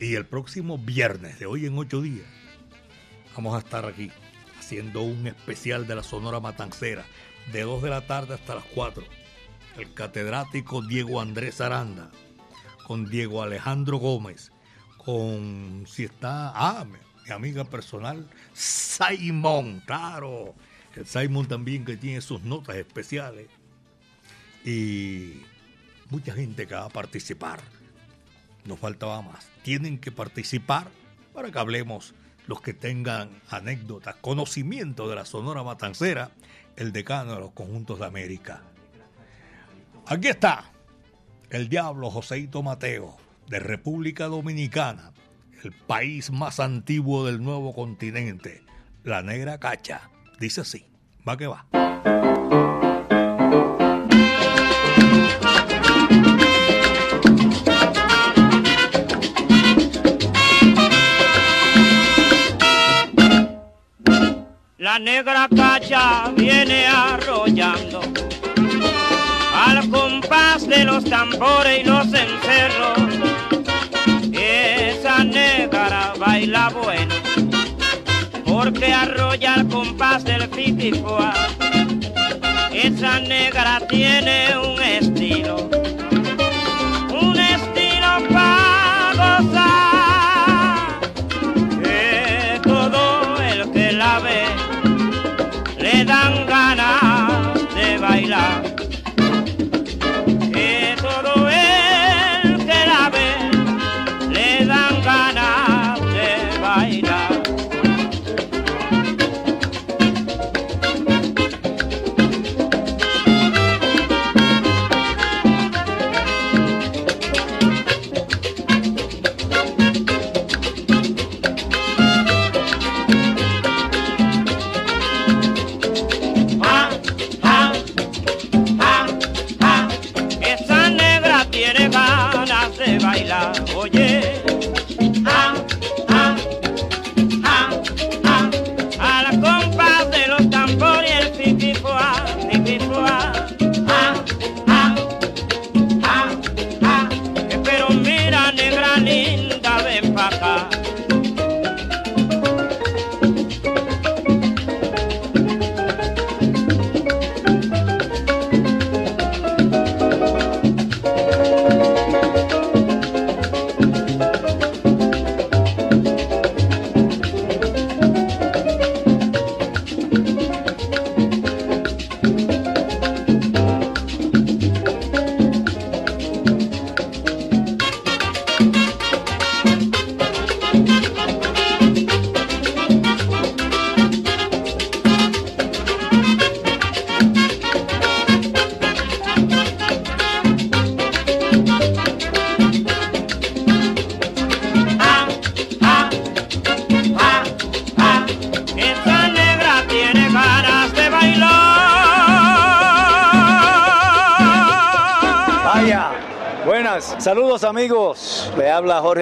Y 0.00 0.14
el 0.14 0.24
próximo 0.24 0.78
viernes, 0.78 1.38
de 1.38 1.46
hoy 1.46 1.66
en 1.66 1.76
ocho 1.76 2.00
días, 2.00 2.26
vamos 3.36 3.54
a 3.54 3.58
estar 3.58 3.84
aquí 3.84 4.10
haciendo 4.58 5.02
un 5.02 5.26
especial 5.26 5.86
de 5.86 5.94
la 5.94 6.02
Sonora 6.02 6.40
Matancera, 6.40 7.04
de 7.52 7.62
2 7.62 7.82
de 7.82 7.90
la 7.90 8.06
tarde 8.06 8.34
hasta 8.34 8.54
las 8.54 8.64
4. 8.64 9.04
El 9.76 9.92
catedrático 9.92 10.80
Diego 10.80 11.20
Andrés 11.20 11.60
Aranda, 11.60 12.10
con 12.86 13.04
Diego 13.10 13.42
Alejandro 13.42 13.98
Gómez, 13.98 14.52
con 14.96 15.84
si 15.86 16.04
está, 16.04 16.50
ah, 16.54 16.86
mi, 16.86 16.96
mi 17.26 17.30
amiga 17.30 17.64
personal, 17.64 18.26
Simon, 18.54 19.82
claro, 19.84 20.54
el 20.94 21.06
Simon 21.06 21.46
también 21.46 21.84
que 21.84 21.98
tiene 21.98 22.22
sus 22.22 22.42
notas 22.42 22.76
especiales. 22.76 23.48
Y 24.64 25.42
mucha 26.08 26.32
gente 26.32 26.66
que 26.66 26.74
va 26.74 26.86
a 26.86 26.88
participar. 26.88 27.60
Nos 28.64 28.80
faltaba 28.80 29.20
más. 29.20 29.48
Tienen 29.62 29.98
que 29.98 30.10
participar 30.10 30.88
para 31.34 31.52
que 31.52 31.58
hablemos 31.58 32.14
los 32.46 32.60
que 32.60 32.74
tengan 32.74 33.40
anécdotas, 33.48 34.16
conocimiento 34.16 35.08
de 35.08 35.16
la 35.16 35.24
Sonora 35.24 35.62
Matancera, 35.62 36.30
el 36.76 36.92
decano 36.92 37.34
de 37.34 37.40
los 37.40 37.52
conjuntos 37.52 37.98
de 37.98 38.06
América. 38.06 38.62
Aquí 40.06 40.28
está 40.28 40.70
el 41.50 41.68
diablo 41.68 42.10
Joseito 42.10 42.62
Mateo, 42.62 43.16
de 43.48 43.60
República 43.60 44.26
Dominicana, 44.26 45.12
el 45.62 45.72
país 45.72 46.30
más 46.30 46.60
antiguo 46.60 47.24
del 47.24 47.42
nuevo 47.42 47.74
continente, 47.74 48.62
la 49.04 49.22
negra 49.22 49.58
cacha. 49.58 50.10
Dice 50.38 50.62
así, 50.62 50.86
va 51.26 51.36
que 51.36 51.46
va. 51.46 51.66
Negra 65.00 65.46
cacha 65.54 66.32
viene 66.34 66.86
arrollando 66.86 68.00
al 69.66 69.90
compás 69.90 70.66
de 70.66 70.84
los 70.84 71.04
tambores 71.04 71.80
y 71.80 71.84
los 71.84 72.06
encerros. 72.06 72.98
Esa 74.32 75.22
negra 75.22 76.14
baila 76.18 76.70
bueno 76.70 77.14
porque 78.46 78.92
arrolla 78.92 79.54
al 79.54 79.68
compás 79.68 80.24
del 80.24 80.48
fitifoa. 80.48 81.34
Esa 82.72 83.20
negra 83.20 83.80
tiene 83.88 84.56
un 84.56 84.75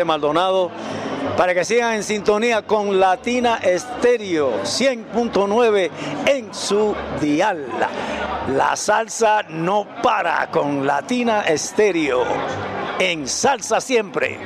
Maldonado 0.04 0.70
para 1.36 1.54
que 1.54 1.64
sigan 1.64 1.94
en 1.94 2.04
sintonía 2.04 2.62
con 2.62 3.00
Latina 3.00 3.56
Estéreo 3.56 4.62
100.9 4.62 5.90
en 6.26 6.54
su 6.54 6.94
dial. 7.20 7.66
La 8.48 8.76
salsa 8.76 9.42
no 9.48 9.86
para 10.02 10.50
con 10.50 10.86
Latina 10.86 11.42
Estéreo. 11.42 12.24
En 13.00 13.26
salsa 13.26 13.80
siempre. 13.80 14.38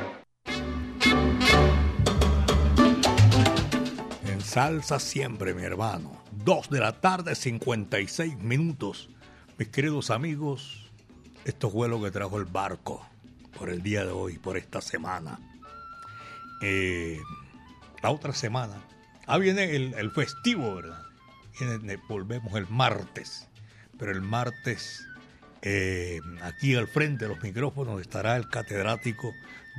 En 4.25 4.41
salsa 4.41 4.99
siempre, 4.99 5.53
mi 5.53 5.63
hermano. 5.63 6.23
Dos 6.31 6.69
de 6.69 6.79
la 6.79 6.93
tarde, 6.93 7.35
56 7.35 8.39
minutos. 8.39 9.09
Mis 9.57 9.67
queridos 9.67 10.09
amigos, 10.09 10.89
esto 11.45 11.69
fue 11.69 11.87
lo 11.87 12.01
que 12.01 12.09
trajo 12.09 12.37
el 12.37 12.45
barco 12.45 13.05
por 13.57 13.69
el 13.69 13.83
día 13.83 14.05
de 14.05 14.11
hoy, 14.11 14.39
por 14.39 14.57
esta 14.57 14.81
semana. 14.81 15.37
Eh, 16.61 17.19
la 18.01 18.11
otra 18.11 18.33
semana. 18.33 18.81
Ah, 19.27 19.37
viene 19.37 19.75
el, 19.75 19.93
el 19.93 20.11
festivo, 20.11 20.75
¿verdad? 20.75 21.03
Volvemos 22.07 22.53
el 22.55 22.67
martes. 22.67 23.47
Pero 23.97 24.11
el 24.11 24.21
martes, 24.21 25.05
eh, 25.61 26.19
aquí 26.41 26.75
al 26.75 26.87
frente 26.87 27.25
de 27.25 27.33
los 27.33 27.43
micrófonos 27.43 27.99
estará 27.99 28.37
el 28.37 28.47
catedrático 28.47 29.33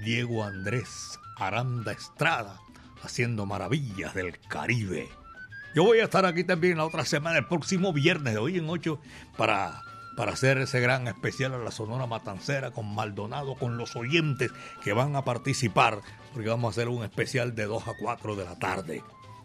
Diego 0.05 0.45
Andrés 0.45 1.19
Aranda 1.37 1.93
Estrada, 1.93 2.61
haciendo 3.03 3.47
maravillas 3.47 4.15
del 4.15 4.39
Caribe. 4.41 5.09
Yo 5.75 5.85
voy 5.85 6.01
a 6.01 6.05
estar 6.05 6.27
aquí 6.27 6.45
también 6.45 6.77
la 6.77 6.85
otra 6.85 7.05
semana, 7.05 7.39
el 7.39 7.47
próximo 7.47 7.93
viernes, 7.93 8.35
de 8.35 8.41
hoy 8.41 8.59
en 8.59 8.69
8, 8.69 9.01
para, 9.37 9.83
para 10.17 10.33
hacer 10.33 10.59
ese 10.59 10.81
gran 10.81 11.09
especial 11.09 11.55
a 11.55 11.59
la 11.59 11.71
Sonora 11.71 12.07
Matancera 12.07 12.71
con 12.71 12.95
Maldonado, 12.95 13.55
con 13.55 13.77
los 13.77 13.97
oyentes 13.97 14.51
que 14.83 14.93
van 14.93 15.17
a 15.17 15.25
participar, 15.25 16.01
porque 16.33 16.49
vamos 16.49 16.69
a 16.69 16.71
hacer 16.71 16.89
un 16.89 17.05
especial 17.05 17.55
de 17.55 17.65
2 17.65 17.89
a 17.89 17.95
4 17.99 18.37
de 18.37 18.45
la 18.45 18.59
tarde. 18.59 19.03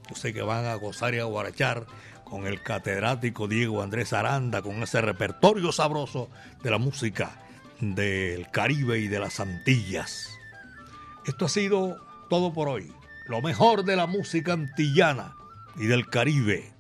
Yo 0.09 0.15
sé 0.15 0.33
que 0.33 0.41
van 0.41 0.65
a 0.65 0.75
gozar 0.75 1.13
y 1.15 1.19
a 1.19 1.23
guarachar 1.23 1.85
con 2.23 2.47
el 2.47 2.61
catedrático 2.61 3.47
Diego 3.47 3.81
Andrés 3.81 4.13
Aranda, 4.13 4.61
con 4.61 4.83
ese 4.83 5.01
repertorio 5.01 5.71
sabroso 5.71 6.29
de 6.63 6.71
la 6.71 6.77
música 6.77 7.39
del 7.79 8.49
Caribe 8.51 8.99
y 8.99 9.07
de 9.07 9.19
las 9.19 9.39
Antillas. 9.39 10.29
Esto 11.25 11.45
ha 11.45 11.49
sido 11.49 11.97
todo 12.29 12.53
por 12.53 12.67
hoy. 12.67 12.91
Lo 13.27 13.41
mejor 13.41 13.85
de 13.85 13.95
la 13.95 14.05
música 14.05 14.53
antillana 14.53 15.35
y 15.75 15.87
del 15.87 16.07
Caribe. 16.07 16.74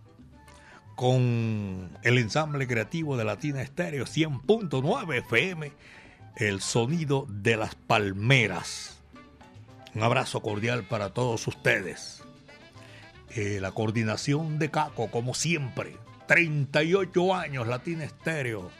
Con 0.95 1.97
el 2.03 2.17
ensamble 2.17 2.67
creativo 2.67 3.17
de 3.17 3.25
Latina 3.25 3.61
Estéreo 3.61 4.05
100.9 4.05 5.17
FM, 5.19 5.73
el 6.37 6.61
sonido 6.61 7.27
de 7.29 7.57
las 7.57 7.75
palmeras. 7.75 9.01
Un 9.93 10.03
abrazo 10.03 10.41
cordial 10.41 10.83
para 10.83 11.13
todos 11.13 11.47
ustedes. 11.47 12.23
Eh, 13.29 13.59
la 13.61 13.71
coordinación 13.71 14.59
de 14.59 14.71
Caco, 14.71 15.11
como 15.11 15.33
siempre. 15.33 15.97
38 16.27 17.35
años 17.35 17.67
Latina 17.67 18.03
Estéreo, 18.03 18.71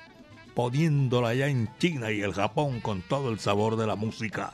poniéndola 0.53 1.33
ya 1.33 1.47
en 1.47 1.69
China 1.77 2.11
y 2.11 2.21
el 2.21 2.33
Japón 2.33 2.79
con 2.79 3.01
todo 3.01 3.29
el 3.29 3.39
sabor 3.39 3.75
de 3.75 3.87
la 3.87 3.95
música. 3.95 4.53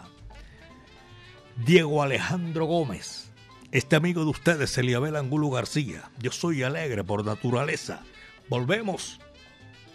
Diego 1.65 2.01
Alejandro 2.01 2.65
Gómez. 2.65 3.30
Este 3.71 3.95
amigo 3.95 4.25
de 4.25 4.31
ustedes, 4.31 4.77
Eliabel 4.77 5.15
Angulo 5.15 5.49
García. 5.49 6.09
Yo 6.19 6.33
soy 6.33 6.61
alegre 6.61 7.05
por 7.05 7.23
naturaleza. 7.23 8.01
Volvemos 8.49 9.21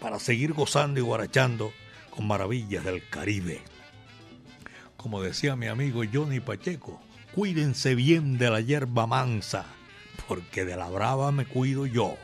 para 0.01 0.17
seguir 0.17 0.53
gozando 0.53 0.99
y 0.99 1.03
guarachando 1.03 1.71
con 2.09 2.25
maravillas 2.25 2.83
del 2.83 3.07
Caribe. 3.07 3.61
Como 4.95 5.21
decía 5.21 5.55
mi 5.55 5.67
amigo 5.67 6.01
Johnny 6.11 6.39
Pacheco, 6.39 6.99
cuídense 7.35 7.93
bien 7.93 8.39
de 8.39 8.49
la 8.49 8.61
hierba 8.61 9.05
mansa, 9.05 9.65
porque 10.27 10.65
de 10.65 10.75
la 10.75 10.89
brava 10.89 11.31
me 11.31 11.45
cuido 11.45 11.85
yo. 11.85 12.17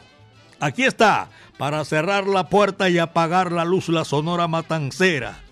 Aquí 0.59 0.85
está, 0.85 1.29
para 1.59 1.85
cerrar 1.85 2.25
la 2.25 2.49
puerta 2.49 2.89
y 2.89 2.97
apagar 2.97 3.51
la 3.51 3.63
luz, 3.63 3.89
la 3.89 4.05
sonora 4.05 4.47
matancera. 4.47 5.43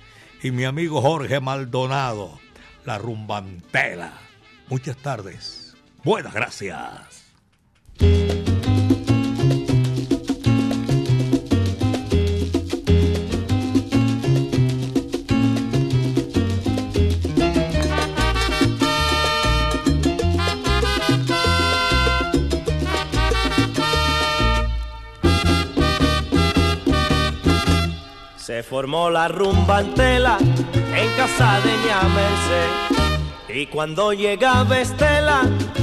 Y 0.42 0.50
mi 0.50 0.64
amigo 0.64 1.00
Jorge 1.00 1.40
Maldonado, 1.40 2.40
la 2.86 2.98
rumbantela. 2.98 4.14
Muchas 4.68 4.98
tardes. 4.98 5.71
Buenas 6.04 6.34
gracias. 6.34 6.80
Se 28.38 28.64
formó 28.64 29.12
la 29.12 29.28
rumba 29.28 29.82
en 29.82 31.10
casa 31.16 31.60
de 31.62 31.72
ña 31.88 32.02
Merced. 32.16 32.91
Y 33.54 33.66
cuando 33.66 34.14
llegaba 34.14 34.80
Estela, 34.80 35.42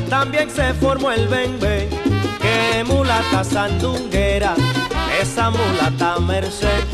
también 0.09 0.51
se 0.51 0.73
formó 0.75 1.11
el 1.11 1.29
bembe. 1.29 1.89
Que 2.41 2.83
mulata 2.85 3.45
sandunguera, 3.45 4.55
esa 5.21 5.51
mulata 5.51 6.19
Merced. 6.19 6.85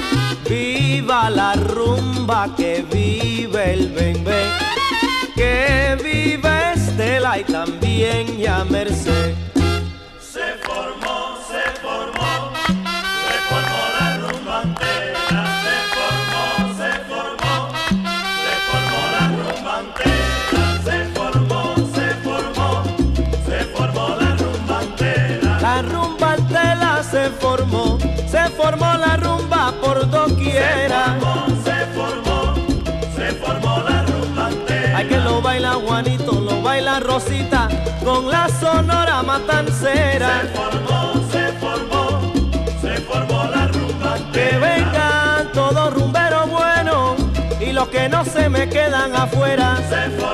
Viva 0.49 1.31
la 1.31 1.55
rumba, 1.55 2.55
que 2.57 2.85
vive 2.91 3.75
el 3.75 3.89
bembe. 3.91 4.43
Que 5.37 5.97
vive 6.03 6.73
Estela 6.75 7.39
y 7.39 7.45
también 7.45 8.39
ya 8.39 8.65
Merced. 8.65 9.44
Formó 28.65 28.95
la 28.97 29.17
rumba 29.19 29.75
por 29.83 30.09
doquiera. 30.09 31.19
Se 31.65 31.79
formó, 31.95 32.55
se 33.15 33.27
formó 33.35 33.79
la 33.87 34.03
rumba 34.05 34.47
antela. 34.47 34.97
Hay 34.99 35.07
que 35.07 35.19
lo 35.19 35.43
baila 35.43 35.73
Juanito, 35.75 36.33
lo 36.33 36.63
baila 36.63 36.99
Rosita, 37.01 37.69
con 38.03 38.31
la 38.31 38.49
sonora 38.49 39.23
matancera. 39.23 40.41
Se 40.41 40.49
formó, 40.59 41.13
se 41.31 41.53
formó, 41.63 42.33
se 42.81 42.95
formó 43.03 43.45
la 43.55 43.67
rumba 43.69 44.17
Que 44.33 44.57
vengan 44.57 45.53
todos 45.53 45.93
rumberos 45.93 46.49
buenos 46.49 47.17
y 47.61 47.71
los 47.73 47.89
que 47.89 48.09
no 48.09 48.25
se 48.25 48.49
me 48.49 48.67
quedan 48.71 49.15
afuera. 49.15 49.77
Se 49.91 50.09
formó, 50.19 50.34